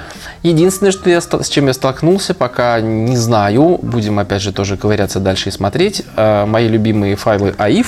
Единственное, 0.42 0.92
что 0.92 1.10
я, 1.10 1.20
с 1.20 1.48
чем 1.48 1.66
я 1.66 1.74
столкнулся, 1.74 2.32
пока 2.32 2.80
не 2.80 3.16
знаю, 3.16 3.78
будем 3.82 4.18
опять 4.18 4.40
же 4.40 4.52
тоже 4.52 4.78
ковыряться 4.78 5.20
дальше 5.20 5.33
и 5.46 5.50
смотреть, 5.50 6.02
э, 6.16 6.44
мои 6.46 6.68
любимые 6.68 7.16
файлы 7.16 7.54
AIF, 7.58 7.86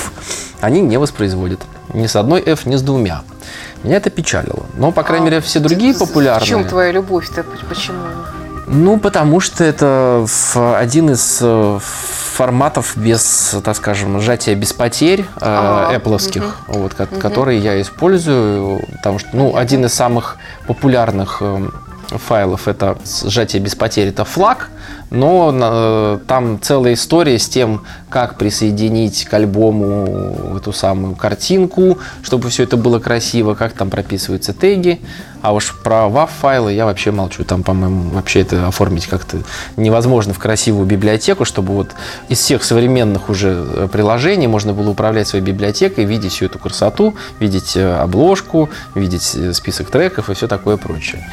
они 0.61 0.80
не 0.80 0.98
воспроизводят. 0.98 1.61
Ни 1.94 2.06
с 2.06 2.16
одной 2.16 2.42
F, 2.44 2.66
ни 2.66 2.76
с 2.76 2.82
двумя. 2.82 3.22
Меня 3.82 3.96
это 3.96 4.11
печалило. 4.11 4.66
Но, 4.76 4.90
по 4.92 5.02
крайней 5.02 5.26
мере, 5.26 5.40
все 5.40 5.61
другие 5.61 5.92
В 5.94 5.98
популярные... 5.98 6.46
чем 6.46 6.64
твоя 6.66 6.92
любовь-то? 6.92 7.44
Почему? 7.68 7.98
Ну, 8.68 8.98
потому 8.98 9.38
что 9.40 9.62
это 9.62 10.24
в- 10.26 10.76
один 10.78 11.11
из 11.11 11.38
э, 11.40 11.78
форматов 11.80 12.96
без, 12.96 13.54
так 13.64 13.76
скажем, 13.76 14.20
сжатия 14.20 14.54
без 14.56 14.72
потерь 14.72 15.20
э, 15.20 15.24
А, 15.40 15.94
Apple'овских, 15.94 16.44
вот, 16.66 16.92
ко- 16.94 17.06
которые 17.06 17.61
я 17.61 17.80
использую, 17.80 18.80
потому 18.96 19.18
что, 19.20 19.28
ну, 19.35 19.56
один 19.56 19.85
из 19.85 19.94
самых 19.94 20.37
популярных 20.66 21.38
э, 21.40 21.68
файлов 22.11 22.66
это 22.66 22.98
сжатие 23.24 23.62
без 23.62 23.74
потерь, 23.76 24.09
это 24.09 24.24
флаг, 24.24 24.70
но 25.16 25.50
э, 25.52 26.18
там 26.26 26.61
целая 26.61 26.94
история 26.94 27.38
с 27.38 27.48
тем, 27.48 27.83
как 28.11 28.38
присоединить 28.38 29.24
к 29.24 29.35
альбому 29.35 30.57
эту 30.57 30.72
самую 30.72 31.16
картинку, 31.16 31.98
чтобы 32.22 32.50
все 32.50 32.64
это 32.64 32.76
было 32.76 32.98
красиво, 32.98 33.55
как 33.55 33.72
там 33.72 33.90
прописываются 33.90 34.52
теги. 34.52 35.00
А 35.42 35.52
уж 35.52 35.74
про 35.83 36.07
WAV 36.07 36.29
файлы 36.40 36.72
я 36.72 36.87
вообще 36.87 37.11
молчу. 37.11 37.44
Там, 37.44 37.62
по-моему, 37.62 38.11
вообще 38.11 38.40
это 38.40 38.66
оформить 38.66 39.07
как-то 39.07 39.38
невозможно 39.76 40.35
в 40.35 40.38
красивую 40.38 40.87
библиотеку, 40.87 41.44
чтобы 41.44 41.72
вот 41.72 41.90
из 42.29 42.38
всех 42.38 42.64
современных 42.64 43.29
уже 43.29 43.64
э, 43.66 43.88
приложений 43.90 44.48
можно 44.48 44.72
было 44.72 44.90
управлять 44.90 45.29
своей 45.29 45.44
библиотекой, 45.44 46.05
видеть 46.05 46.33
всю 46.33 46.46
эту 46.46 46.59
красоту, 46.59 47.14
видеть 47.40 47.76
э, 47.76 47.96
обложку, 47.96 48.70
видеть 48.94 49.37
список 49.55 49.90
треков 49.90 50.31
и 50.31 50.35
все 50.35 50.48
такое 50.48 50.76
прочее. 50.76 51.24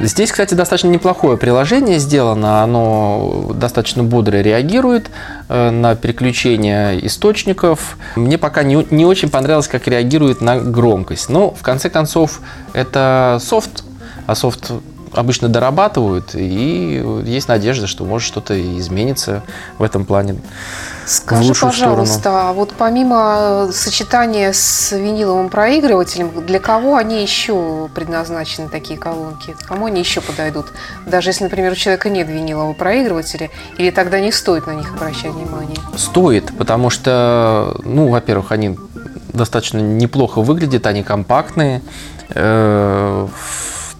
Здесь, 0.00 0.32
кстати, 0.32 0.54
достаточно 0.54 0.88
неплохое 0.88 1.36
приложение 1.36 2.00
сделано. 2.00 2.45
Оно 2.46 3.50
достаточно 3.54 4.04
бодро 4.04 4.36
реагирует 4.36 5.10
э, 5.48 5.70
на 5.70 5.96
переключение 5.96 7.04
источников. 7.06 7.96
Мне 8.14 8.38
пока 8.38 8.62
не, 8.62 8.86
не 8.90 9.04
очень 9.04 9.30
понравилось, 9.30 9.68
как 9.68 9.88
реагирует 9.88 10.40
на 10.40 10.58
громкость. 10.58 11.28
Но, 11.28 11.50
в 11.50 11.62
конце 11.62 11.90
концов, 11.90 12.40
это 12.72 13.38
софт, 13.40 13.84
а 14.26 14.34
софт 14.34 14.70
обычно 15.12 15.48
дорабатывают, 15.48 16.34
и 16.34 17.02
есть 17.24 17.48
надежда, 17.48 17.86
что 17.86 18.04
может 18.04 18.26
что-то 18.26 18.60
изменится 18.78 19.42
в 19.78 19.82
этом 19.82 20.04
плане. 20.04 20.36
Скажи, 21.06 21.54
пожалуйста, 21.54 22.48
а 22.48 22.52
вот 22.52 22.74
помимо 22.76 23.68
сочетания 23.72 24.52
с 24.52 24.90
виниловым 24.90 25.48
проигрывателем, 25.50 26.44
для 26.44 26.58
кого 26.58 26.96
они 26.96 27.22
еще 27.22 27.88
предназначены, 27.94 28.68
такие 28.68 28.98
колонки? 28.98 29.54
Кому 29.66 29.86
они 29.86 30.00
еще 30.00 30.20
подойдут? 30.20 30.66
Даже 31.06 31.30
если, 31.30 31.44
например, 31.44 31.72
у 31.72 31.76
человека 31.76 32.10
нет 32.10 32.28
винилового 32.28 32.72
проигрывателя, 32.72 33.50
или 33.78 33.90
тогда 33.90 34.18
не 34.18 34.32
стоит 34.32 34.66
на 34.66 34.72
них 34.72 34.92
обращать 34.92 35.32
внимание? 35.32 35.78
Стоит, 35.96 36.56
потому 36.58 36.90
что, 36.90 37.80
ну, 37.84 38.08
во-первых, 38.08 38.50
они 38.50 38.76
достаточно 39.32 39.78
неплохо 39.78 40.40
выглядят, 40.40 40.86
они 40.86 41.04
компактные. 41.04 41.82
э, 42.30 43.28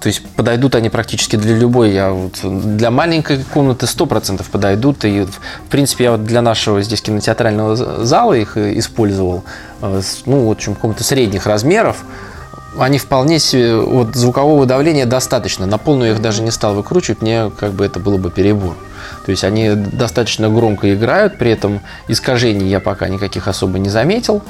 То 0.06 0.10
есть 0.10 0.24
подойдут 0.36 0.76
они 0.76 0.88
практически 0.88 1.34
для 1.34 1.56
любой. 1.56 1.90
Я 1.90 2.12
вот 2.12 2.34
для 2.44 2.92
маленькой 2.92 3.42
комнаты 3.42 3.86
100% 3.86 4.44
подойдут. 4.48 5.04
И, 5.04 5.22
в 5.24 5.68
принципе, 5.68 6.04
я 6.04 6.12
вот 6.12 6.24
для 6.24 6.42
нашего 6.42 6.80
здесь 6.80 7.02
кинотеатрального 7.02 7.74
зала 7.74 8.34
их 8.34 8.56
э, 8.56 8.78
использовал. 8.78 9.42
э, 9.82 10.00
Ну, 10.24 10.46
в 10.46 10.50
общем, 10.52 10.76
комнаты 10.76 11.02
средних 11.02 11.48
размеров. 11.48 12.04
Они 12.78 12.98
вполне 12.98 13.40
себе, 13.40 13.78
вот 13.78 14.14
звукового 14.14 14.64
давления 14.64 15.06
достаточно. 15.06 15.66
На 15.66 15.76
полную 15.76 16.12
их 16.12 16.22
даже 16.22 16.42
не 16.42 16.52
стал 16.52 16.76
выкручивать, 16.76 17.20
мне 17.20 17.50
как 17.58 17.72
бы 17.72 17.84
это 17.84 17.98
было 17.98 18.16
бы 18.16 18.30
перебор. 18.30 18.76
То 19.24 19.32
есть 19.32 19.42
они 19.42 19.70
достаточно 19.74 20.48
громко 20.48 20.94
играют, 20.94 21.36
при 21.36 21.50
этом 21.50 21.80
искажений 22.06 22.68
я 22.68 22.78
пока 22.78 23.08
никаких 23.08 23.48
особо 23.48 23.80
не 23.80 23.88
заметил. 23.88 24.44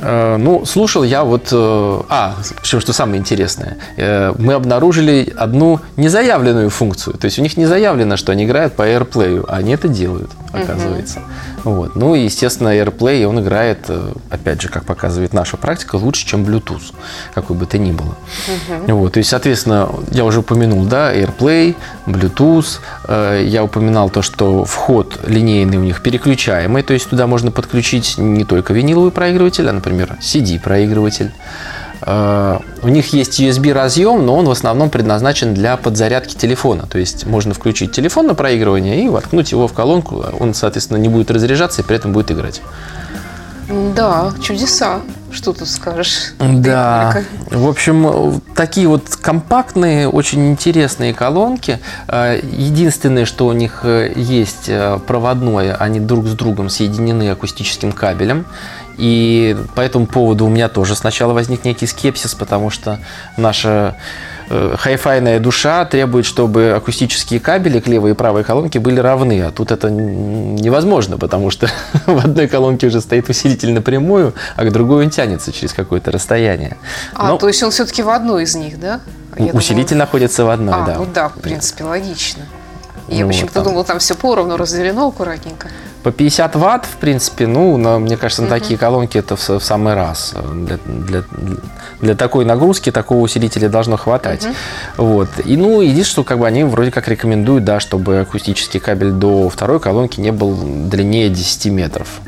Э, 0.00 0.36
Ну, 0.38 0.64
слушал 0.64 1.02
я 1.04 1.24
вот... 1.24 1.48
э, 1.52 2.00
А, 2.08 2.34
причем, 2.62 2.80
что 2.80 2.92
самое 2.92 3.18
интересное, 3.20 3.76
э, 3.96 4.32
мы 4.38 4.54
обнаружили 4.54 5.32
одну 5.36 5.80
незаявленную 5.96 6.70
функцию. 6.70 7.16
То 7.18 7.26
есть 7.26 7.38
у 7.38 7.42
них 7.42 7.56
не 7.56 7.66
заявлено, 7.66 8.16
что 8.16 8.32
они 8.32 8.44
играют 8.44 8.74
по 8.74 8.82
AirPlay, 8.82 9.44
а 9.48 9.56
они 9.56 9.72
это 9.74 9.88
делают, 9.88 10.30
оказывается. 10.52 11.20
Вот. 11.64 11.96
Ну 11.96 12.14
и, 12.14 12.20
естественно, 12.24 12.68
AirPlay, 12.68 13.24
он 13.24 13.40
играет, 13.40 13.90
опять 14.30 14.62
же, 14.62 14.68
как 14.68 14.84
показывает 14.84 15.34
наша 15.34 15.56
практика, 15.56 15.96
лучше, 15.96 16.26
чем 16.26 16.44
Bluetooth, 16.44 16.94
какой 17.34 17.56
бы 17.56 17.66
то 17.66 17.76
ни 17.78 17.92
было. 17.92 18.14
Вот. 18.86 19.12
То 19.12 19.18
есть, 19.18 19.30
соответственно, 19.30 19.88
я 20.10 20.24
уже 20.24 20.40
упомянул, 20.40 20.84
да, 20.84 21.14
AirPlay, 21.14 21.74
Bluetooth. 22.06 22.80
Я 23.44 23.64
упоминал 23.64 24.08
то, 24.10 24.22
что 24.22 24.64
вход 24.64 25.18
линейный 25.26 25.76
у 25.76 25.82
них 25.82 26.02
переключаемый, 26.02 26.82
то 26.82 26.94
есть 26.94 27.10
туда 27.10 27.26
можно 27.26 27.50
подключить 27.50 28.14
не 28.16 28.44
только 28.44 28.72
виниловый 28.72 29.10
проигрыватель, 29.10 29.68
а, 29.68 29.72
например, 29.72 29.89
CD-проигрыватель. 30.20 31.30
Э, 32.02 32.58
У 32.82 32.88
них 32.88 33.12
есть 33.12 33.40
USB 33.40 33.72
разъем, 33.72 34.24
но 34.24 34.36
он 34.36 34.46
в 34.46 34.50
основном 34.50 34.90
предназначен 34.90 35.54
для 35.54 35.76
подзарядки 35.76 36.34
телефона. 36.34 36.86
То 36.86 36.98
есть 36.98 37.26
можно 37.26 37.54
включить 37.54 37.92
телефон 37.92 38.26
на 38.26 38.34
проигрывание 38.34 39.04
и 39.04 39.08
воткнуть 39.08 39.52
его 39.52 39.68
в 39.68 39.72
колонку. 39.72 40.24
Он, 40.38 40.54
соответственно, 40.54 40.98
не 40.98 41.08
будет 41.08 41.30
разряжаться 41.30 41.82
и 41.82 41.84
при 41.84 41.96
этом 41.96 42.12
будет 42.12 42.30
играть. 42.30 42.62
Да, 43.94 44.32
чудеса. 44.42 45.00
Что 45.32 45.52
тут 45.52 45.68
скажешь? 45.68 46.32
Да. 46.38 47.12
Только- 47.48 47.58
В 47.58 47.68
общем, 47.68 48.40
такие 48.54 48.88
вот 48.88 49.04
компактные, 49.16 50.08
очень 50.08 50.50
интересные 50.50 51.14
колонки. 51.14 51.78
Э, 52.08 52.40
Единственное, 52.42 53.24
что 53.24 53.46
у 53.46 53.52
них 53.52 53.80
э, 53.84 54.12
есть 54.16 54.68
э, 54.68 54.98
проводное, 55.06 55.74
они 55.76 56.00
друг 56.00 56.26
с 56.26 56.32
другом 56.32 56.68
соединены 56.68 57.30
акустическим 57.30 57.92
кабелем. 57.92 58.44
И 58.98 59.56
по 59.74 59.80
этому 59.80 60.06
поводу 60.06 60.44
у 60.46 60.48
меня 60.48 60.68
тоже 60.68 60.94
сначала 60.94 61.32
возник 61.32 61.64
некий 61.64 61.86
скепсис, 61.86 62.34
потому 62.34 62.68
что 62.70 62.98
наша 63.36 63.96
э, 64.50 64.74
хай-файная 64.78 65.40
душа 65.40 65.84
требует, 65.84 66.26
чтобы 66.26 66.72
акустические 66.76 67.40
кабели 67.40 67.80
к 67.80 67.86
левой 67.86 68.10
и 68.10 68.14
правой 68.14 68.44
колонке 68.44 68.78
были 68.80 69.00
равны, 69.00 69.40
а 69.42 69.50
тут 69.50 69.70
это 69.70 69.88
невозможно, 69.90 71.16
потому 71.18 71.50
что 71.50 71.68
в 72.06 72.18
одной 72.18 72.46
колонке 72.48 72.86
уже 72.88 73.00
стоит 73.00 73.28
усилитель 73.28 73.72
напрямую, 73.72 74.34
а 74.56 74.64
к 74.64 74.72
другой 74.72 75.04
он 75.04 75.10
тянется 75.10 75.52
через 75.52 75.72
какое-то 75.72 76.10
расстояние. 76.10 76.76
А, 77.14 77.28
Но 77.28 77.38
то 77.38 77.48
есть 77.48 77.62
он 77.62 77.70
все-таки 77.70 78.02
в 78.02 78.08
одной 78.10 78.42
из 78.42 78.54
них, 78.54 78.78
да? 78.78 79.00
Я 79.36 79.46
думала- 79.46 79.58
усилитель 79.58 79.96
находится 79.96 80.44
в 80.44 80.50
одной, 80.50 80.74
А, 80.74 80.86
да. 80.86 80.94
ну 80.98 81.06
да, 81.14 81.28
в 81.28 81.34
принципе, 81.40 81.84
логично. 81.84 82.42
Я 83.10 83.22
Ну, 83.24 83.28
почему-то 83.28 83.54
там. 83.54 83.64
думала, 83.64 83.84
там 83.84 83.98
все 83.98 84.14
поровну 84.14 84.56
разделено 84.56 85.08
аккуратненько. 85.08 85.68
По 86.04 86.12
50 86.12 86.54
ватт, 86.56 86.86
в 86.86 86.96
принципе, 86.96 87.46
ну, 87.46 87.76
на- 87.76 87.98
мне 87.98 88.16
кажется, 88.16 88.42
на 88.42 88.48
такие 88.48 88.78
колонки 88.78 89.18
это 89.18 89.34
в, 89.36 89.48
в 89.48 89.60
самый 89.64 89.94
раз. 89.94 90.32
Для, 90.54 90.78
для- 90.86 91.24
для 92.00 92.14
такой 92.14 92.44
нагрузки 92.44 92.90
такого 92.92 93.18
усилителя 93.20 93.68
должно 93.68 93.96
хватать. 93.96 94.46
Вот. 94.96 95.28
И, 95.44 95.56
ну, 95.56 95.80
единственное, 95.80 96.04
что 96.04 96.24
как 96.24 96.38
бы 96.38 96.46
они 96.46 96.64
вроде 96.64 96.90
как 96.92 97.08
рекомендуют, 97.08 97.64
да, 97.64 97.80
чтобы 97.80 98.20
акустический 98.20 98.78
кабель 98.80 99.10
до 99.10 99.48
второй 99.48 99.80
колонки 99.80 100.20
не 100.20 100.30
был 100.30 100.54
длиннее 100.88 101.28
10 101.28 101.66
метров. 101.70 102.20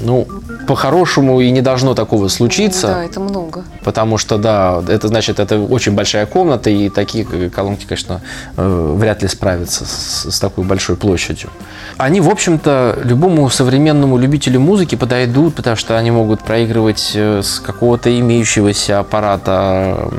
Ну, 0.00 0.26
по-хорошему 0.68 1.40
и 1.40 1.50
не 1.50 1.62
должно 1.62 1.94
такого 1.94 2.28
случиться. 2.28 2.88
Да, 2.88 3.04
это 3.04 3.20
много. 3.20 3.64
Потому 3.84 4.18
что, 4.18 4.36
да, 4.36 4.82
это 4.86 5.08
значит, 5.08 5.40
это 5.40 5.58
очень 5.58 5.92
большая 5.92 6.26
комната, 6.26 6.68
и 6.68 6.90
такие 6.90 7.24
колонки, 7.24 7.86
конечно, 7.86 8.20
э, 8.58 8.94
вряд 8.98 9.22
ли 9.22 9.28
справятся 9.28 9.86
с, 9.86 10.30
с 10.30 10.38
такой 10.38 10.64
большой 10.64 10.96
площадью. 10.96 11.48
Они, 11.96 12.20
в 12.20 12.28
общем-то, 12.28 12.98
любому 13.02 13.48
современному 13.48 14.18
любителю 14.18 14.60
музыки 14.60 14.94
подойдут, 14.94 15.54
потому 15.54 15.76
что 15.76 15.96
они 15.96 16.10
могут 16.10 16.40
проигрывать 16.40 17.12
э, 17.14 17.40
с 17.42 17.60
какого-то 17.60 18.10
имеющегося 18.20 18.98
аппарата 18.98 20.10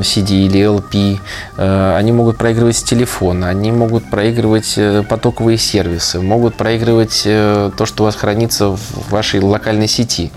м, 0.00 0.02
CD 0.02 0.46
или 0.46 0.60
LP, 0.60 1.20
э, 1.56 1.96
они 1.96 2.12
могут 2.12 2.38
проигрывать 2.38 2.76
с 2.76 2.82
телефона, 2.82 3.48
они 3.48 3.72
могут 3.72 4.10
проигрывать 4.10 4.74
э, 4.76 5.02
потоковые 5.08 5.58
сервисы, 5.58 6.20
могут 6.20 6.54
проигрывать 6.54 7.22
э, 7.24 7.70
то, 7.76 7.86
что 7.86 8.04
у 8.04 8.06
вас 8.06 8.16
хранится 8.16 8.68
в 8.68 9.10
вашей 9.10 9.40
локальной 9.40 9.88
сети. 9.88 10.32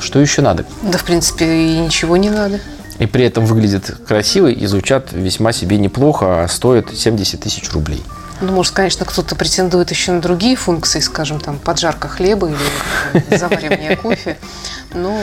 Что 0.00 0.20
еще 0.20 0.42
надо? 0.42 0.64
Да, 0.82 0.98
в 0.98 1.04
принципе, 1.04 1.44
и 1.44 1.78
ничего 1.78 2.16
не 2.16 2.30
надо. 2.30 2.60
И 2.98 3.06
при 3.06 3.24
этом 3.24 3.44
выглядят 3.44 3.90
красиво 4.06 4.46
и 4.46 4.66
звучат 4.66 5.12
весьма 5.12 5.52
себе 5.52 5.76
неплохо, 5.78 6.44
а 6.44 6.48
стоят 6.48 6.94
70 6.94 7.40
тысяч 7.40 7.70
рублей. 7.72 8.02
Ну, 8.40 8.52
может, 8.52 8.74
конечно, 8.74 9.06
кто-то 9.06 9.34
претендует 9.34 9.90
еще 9.90 10.12
на 10.12 10.20
другие 10.20 10.56
функции, 10.56 11.00
скажем, 11.00 11.40
там, 11.40 11.58
поджарка 11.58 12.08
хлеба 12.08 12.48
или 12.50 13.36
заваривание 13.36 13.96
кофе. 13.96 14.36
Ну, 14.92 15.18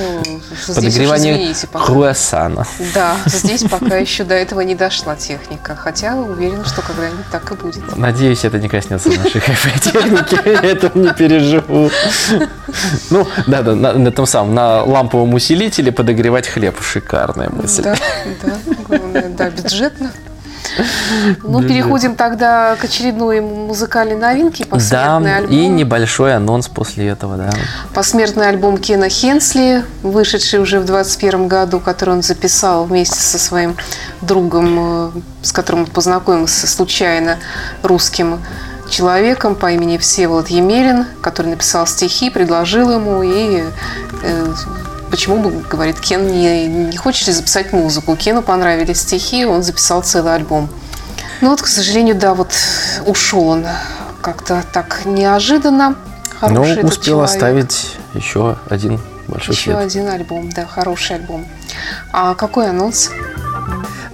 Подогревание 0.68 1.36
извините, 1.36 1.68
пока. 1.68 1.86
круассана. 1.86 2.66
Да, 2.94 3.16
здесь 3.26 3.64
пока 3.64 3.98
еще 3.98 4.24
до 4.24 4.36
этого 4.36 4.62
не 4.62 4.76
дошла 4.76 5.16
техника. 5.16 5.76
Хотя 5.76 6.16
уверена, 6.16 6.66
что 6.66 6.82
когда-нибудь 6.82 7.26
так 7.32 7.52
и 7.52 7.56
будет. 7.56 7.98
Надеюсь, 7.98 8.46
это 8.46 8.60
не 8.60 8.70
коснется 8.70 9.10
нашей 9.10 9.42
хай-фай-техники. 9.42 10.40
Я 10.46 10.72
этого 10.72 10.98
не 10.98 11.14
переживу. 11.14 11.90
Ну, 13.10 13.28
да, 13.48 13.62
да, 13.62 13.76
на, 13.76 13.94
на 13.94 14.12
том 14.12 14.26
самом, 14.26 14.54
на 14.54 14.84
ламповом 14.84 15.34
усилителе 15.34 15.92
подогревать 15.92 16.48
хлеб. 16.48 16.80
Шикарная 16.82 17.50
мысль. 17.50 17.84
Да, 17.84 17.96
да, 18.44 18.58
главное, 18.88 19.30
да, 19.30 19.50
бюджетно. 19.50 20.12
Ну, 21.44 21.62
переходим 21.62 22.16
тогда 22.16 22.76
к 22.76 22.84
очередной 22.84 23.42
музыкальной 23.42 24.16
новинке. 24.16 24.66
Да, 24.66 24.70
Посмертный 24.72 25.38
альбом. 25.38 25.52
и 25.52 25.68
небольшой 25.68 26.36
анонс 26.36 26.68
после 26.68 27.08
этого, 27.08 27.38
да. 27.38 27.50
Посмертный 27.94 28.50
альбом 28.50 28.78
Кена 28.78 29.10
Хенсли, 29.10 29.84
вышедший 30.02 30.60
уже 30.60 30.80
в 30.80 30.86
2021 30.86 31.48
году, 31.48 31.80
который 31.80 32.16
он 32.16 32.24
записал 32.24 32.86
вместе 32.86 33.20
со 33.20 33.38
своим 33.38 33.76
другом, 34.22 35.12
э, 35.16 35.22
с 35.42 35.52
которым 35.52 35.82
он 35.82 35.88
познакомился 35.88 36.68
случайно, 36.68 37.38
русским 37.82 38.40
человеком 38.90 39.56
по 39.56 39.72
имени 39.72 39.98
Всеволод 39.98 40.50
Емелин, 40.50 41.06
который 41.22 41.48
написал 41.48 41.88
стихи, 41.88 42.30
предложил 42.30 42.92
ему 42.92 43.24
и 43.24 43.64
э, 44.24 44.54
Почему 45.14 45.38
бы, 45.38 45.52
говорит 45.52 46.00
Кен, 46.00 46.26
не, 46.26 46.66
не 46.66 46.98
хочешь 46.98 47.28
ли 47.28 47.34
записать 47.34 47.72
музыку? 47.72 48.16
Кену 48.16 48.42
понравились 48.42 49.02
стихи, 49.02 49.46
он 49.46 49.62
записал 49.62 50.02
целый 50.02 50.34
альбом. 50.34 50.68
Ну 51.40 51.52
вот, 51.52 51.62
к 51.62 51.68
сожалению, 51.68 52.16
да, 52.16 52.34
вот 52.34 52.52
ушел 53.06 53.50
он 53.50 53.68
как-то 54.24 54.64
так 54.74 55.06
неожиданно. 55.06 55.90
Но 56.42 56.48
Хороший 56.48 56.82
Ну, 56.82 56.88
успел 56.90 57.04
человек. 57.18 57.30
оставить 57.30 57.96
еще 58.16 58.58
один 58.72 59.00
большой 59.28 59.54
Еще 59.54 59.66
след. 59.66 59.78
один 59.78 60.10
альбом, 60.10 60.50
да, 60.50 60.66
хороший 60.66 61.18
альбом. 61.18 61.46
А 62.12 62.34
какой 62.34 62.72
анонс? 62.72 63.12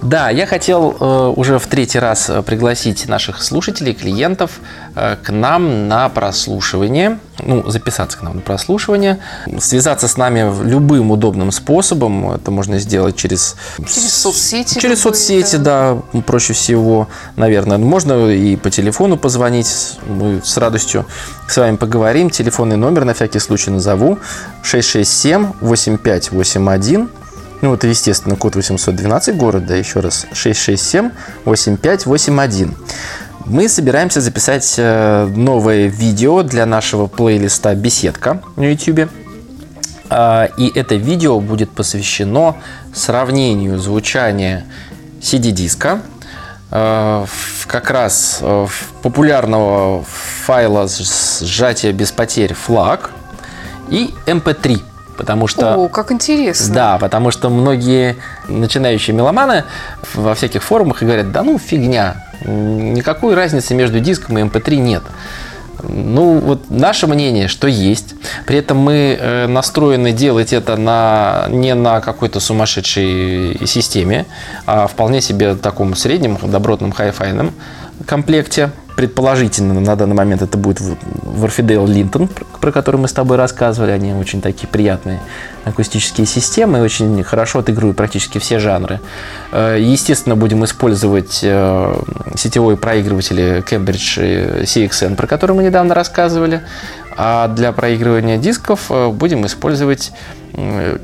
Да, 0.02 0.30
я 0.30 0.46
хотел 0.46 0.96
э, 0.98 1.34
уже 1.36 1.58
в 1.58 1.66
третий 1.66 1.98
раз 1.98 2.30
э, 2.30 2.40
пригласить 2.42 3.06
наших 3.06 3.42
слушателей, 3.42 3.92
клиентов 3.92 4.52
э, 4.94 5.16
к 5.22 5.30
нам 5.30 5.88
на 5.88 6.08
прослушивание, 6.08 7.18
ну, 7.38 7.70
записаться 7.70 8.16
к 8.16 8.22
нам 8.22 8.36
на 8.36 8.40
прослушивание, 8.40 9.18
связаться 9.58 10.08
с 10.08 10.16
нами 10.16 10.50
любым 10.64 11.10
удобным 11.10 11.52
способом. 11.52 12.32
Это 12.32 12.50
можно 12.50 12.78
сделать 12.78 13.16
через... 13.16 13.56
Через 13.76 14.14
соцсети 14.14 14.78
Через 14.78 15.04
любые, 15.04 15.06
соцсети, 15.16 15.56
да. 15.56 15.98
проще 16.26 16.54
всего, 16.54 17.08
наверное. 17.36 17.76
Можно 17.76 18.30
и 18.30 18.56
по 18.56 18.70
телефону 18.70 19.18
позвонить. 19.18 19.98
Мы 20.06 20.40
с 20.42 20.56
радостью 20.56 21.04
с 21.46 21.58
вами 21.58 21.76
поговорим. 21.76 22.30
Телефонный 22.30 22.76
номер 22.76 23.04
на 23.04 23.12
всякий 23.12 23.38
случай 23.38 23.70
назову. 23.70 24.18
667-8581. 24.62 27.08
Ну, 27.62 27.74
это, 27.74 27.88
естественно, 27.88 28.36
код 28.36 28.56
812 28.56 29.36
город, 29.36 29.66
да, 29.66 29.76
еще 29.76 30.00
раз. 30.00 30.26
667-8581. 30.32 32.74
Мы 33.46 33.68
собираемся 33.68 34.20
записать 34.20 34.74
э, 34.78 35.26
новое 35.26 35.86
видео 35.88 36.42
для 36.42 36.66
нашего 36.66 37.06
плейлиста 37.06 37.74
«Беседка» 37.74 38.42
на 38.56 38.70
YouTube. 38.70 39.10
А, 40.08 40.48
И 40.56 40.70
это 40.74 40.94
видео 40.94 41.38
будет 41.40 41.70
посвящено 41.70 42.56
сравнению 42.94 43.78
звучания 43.78 44.64
CD-диска, 45.20 46.00
э, 46.70 47.26
как 47.66 47.90
раз 47.90 48.38
э, 48.40 48.66
популярного 49.02 50.04
файла 50.44 50.88
сжатия 50.88 51.92
без 51.92 52.12
потерь 52.12 52.54
флаг 52.54 53.10
и 53.88 54.14
MP3. 54.26 54.80
Потому 55.16 55.46
что 55.46 55.74
О, 55.74 55.88
как 55.88 56.12
интересно. 56.12 56.74
да, 56.74 56.98
потому 56.98 57.30
что 57.30 57.50
многие 57.50 58.16
начинающие 58.48 59.14
меломаны 59.14 59.64
во 60.14 60.34
всяких 60.34 60.62
форумах 60.62 61.02
и 61.02 61.06
говорят, 61.06 61.32
да 61.32 61.42
ну 61.42 61.58
фигня, 61.58 62.24
никакой 62.44 63.34
разницы 63.34 63.74
между 63.74 64.00
диском 64.00 64.38
и 64.38 64.42
MP3 64.42 64.76
нет. 64.76 65.02
Ну, 65.82 66.38
вот 66.38 66.70
наше 66.70 67.06
мнение, 67.06 67.48
что 67.48 67.66
есть. 67.66 68.14
При 68.46 68.58
этом 68.58 68.78
мы 68.78 69.16
э, 69.18 69.46
настроены 69.46 70.12
делать 70.12 70.52
это 70.52 70.76
на, 70.76 71.46
не 71.48 71.74
на 71.74 72.00
какой-то 72.00 72.40
сумасшедшей 72.40 73.66
системе, 73.66 74.26
а 74.66 74.86
вполне 74.86 75.20
себе 75.20 75.54
таком 75.54 75.96
среднем, 75.96 76.38
добротном 76.42 76.92
хай-файном 76.92 77.52
комплекте. 78.06 78.70
Предположительно, 79.04 79.80
на 79.80 79.96
данный 79.96 80.14
момент 80.14 80.42
это 80.42 80.58
будет 80.58 80.78
в- 80.78 80.94
Warfidel 81.42 81.86
Linton, 81.86 82.28
про- 82.60 82.70
который 82.70 82.96
мы 83.00 83.08
с 83.08 83.14
тобой 83.14 83.38
рассказывали. 83.38 83.92
Они 83.92 84.12
очень 84.12 84.42
такие 84.42 84.68
приятные 84.68 85.20
акустические 85.64 86.26
системы, 86.26 86.82
очень 86.82 87.22
хорошо 87.24 87.60
отыгрывают 87.60 87.96
практически 87.96 88.36
все 88.36 88.58
жанры. 88.58 89.00
Э, 89.52 89.78
Естественно, 89.80 90.36
будем 90.36 90.62
использовать 90.66 91.40
э, 91.42 91.94
сетевой 92.36 92.76
проигрыватель 92.76 93.40
Cambridge 93.60 94.18
э, 94.18 94.64
CXN, 94.64 95.16
про 95.16 95.26
который 95.26 95.56
мы 95.56 95.62
недавно 95.62 95.94
рассказывали. 95.94 96.60
А 97.16 97.48
для 97.48 97.72
проигрывания 97.72 98.36
дисков 98.36 98.90
э, 98.90 99.08
будем 99.08 99.46
использовать 99.46 100.12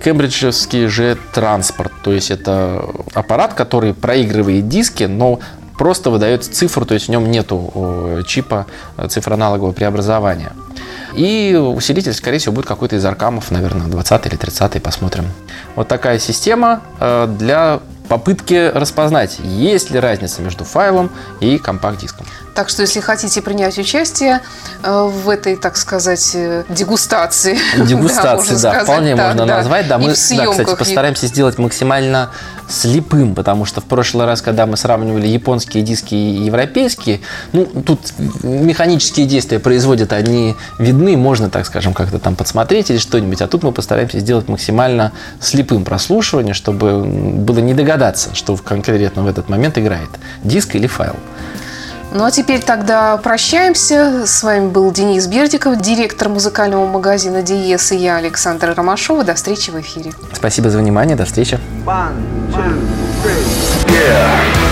кембриджевский 0.05 0.87
же 0.89 1.17
транспорт. 1.33 1.93
То 2.05 2.13
есть 2.13 2.31
это 2.31 2.85
аппарат, 3.15 3.55
который 3.55 3.95
проигрывает 3.95 4.69
диски, 4.69 5.05
но 5.05 5.41
просто 5.79 6.11
выдает 6.11 6.45
цифру, 6.45 6.85
то 6.87 6.95
есть 6.95 7.07
в 7.07 7.11
нем 7.11 7.31
нету 7.31 8.23
чипа 8.27 8.67
э, 8.97 9.09
цифроаналогового 9.09 9.73
преобразования. 9.73 10.53
И 11.15 11.55
усилитель, 11.57 12.13
скорее 12.13 12.39
всего, 12.39 12.55
будет 12.55 12.67
какой-то 12.67 12.97
из 12.97 13.05
аркамов, 13.05 13.51
наверное, 13.51 13.87
20 13.87 14.27
или 14.27 14.37
30 14.37 14.83
посмотрим. 14.83 15.25
Вот 15.75 15.89
такая 15.89 16.19
система 16.19 16.83
э, 17.01 17.27
для 17.39 17.81
попытки 18.09 18.71
распознать, 18.73 19.39
есть 19.41 19.91
ли 19.91 19.99
разница 19.99 20.43
между 20.43 20.65
файлом 20.65 21.11
и 21.41 21.59
компакт-диском. 21.59 22.27
Так 22.57 22.71
что, 22.71 22.81
если 22.83 23.01
хотите 23.01 23.43
принять 23.43 23.77
участие 23.79 24.41
э, 24.83 25.11
в 25.13 25.29
этой, 25.29 25.57
так 25.57 25.77
сказать, 25.77 26.31
э, 26.35 26.65
дегустации, 26.71 27.59
Дегустации, 27.87 28.55
да, 28.55 28.59
сказать, 28.59 28.83
вполне 28.85 29.15
так, 29.15 29.27
можно 29.27 29.47
да. 29.47 29.57
назвать. 29.59 29.89
Да, 29.89 29.97
И 29.97 29.99
мы, 29.99 30.09
да, 30.09 30.15
кстати, 30.15 30.75
постараемся 30.75 31.27
сделать 31.27 31.59
максимально 31.59 32.31
слепым, 32.69 33.35
потому 33.35 33.65
что 33.65 33.81
в 33.81 33.85
прошлый 33.85 34.27
раз, 34.27 34.43
когда 34.43 34.67
мы 34.67 34.77
сравнивали 34.77 35.27
японские 35.27 35.83
диски 35.83 36.15
и 36.15 36.45
европейские, 36.45 37.21
ну, 37.53 37.67
тут 37.67 38.01
механические 38.43 39.27
действия 39.27 39.59
производят, 39.59 40.13
они 40.13 40.57
видны, 40.79 41.17
можно, 41.17 41.51
так 41.51 41.67
скажем, 41.67 41.95
как-то 41.95 42.19
там 42.19 42.37
подсмотреть 42.37 42.91
или 42.91 42.99
что-нибудь, 42.99 43.41
а 43.43 43.49
тут 43.49 43.63
мы 43.63 43.73
постараемся 43.73 44.19
сделать 44.19 44.49
максимально 44.49 45.13
слепым 45.41 45.85
прослушивание, 45.85 46.55
чтобы 46.55 47.05
было 47.05 47.59
не 47.59 47.75
догадаться, 47.75 47.96
что 48.35 48.57
конкретно 48.57 49.23
в 49.23 49.27
этот 49.27 49.49
момент 49.49 49.79
играет, 49.79 50.09
диск 50.43 50.75
или 50.75 50.87
файл. 50.87 51.17
Ну 52.13 52.25
а 52.25 52.31
теперь 52.31 52.63
тогда 52.63 53.17
прощаемся. 53.19 54.27
С 54.27 54.43
вами 54.43 54.69
был 54.69 54.91
Денис 54.93 55.27
Бердиков, 55.27 55.81
директор 55.81 56.29
музыкального 56.29 56.87
магазина 56.87 57.43
Диес 57.43 57.93
и 57.93 57.97
я, 57.97 58.17
Александра 58.17 58.75
Ромашова. 58.75 59.25
До 59.25 59.35
встречи 59.35 59.71
в 59.71 59.81
эфире. 59.81 60.13
Спасибо 60.33 60.71
за 60.71 60.79
внимание, 60.79 61.17
до 61.17 61.25
встречи. 61.25 61.59
One, 61.85 62.15
two, 62.53 62.89
three. 63.23 63.45
Yeah. 63.89 64.66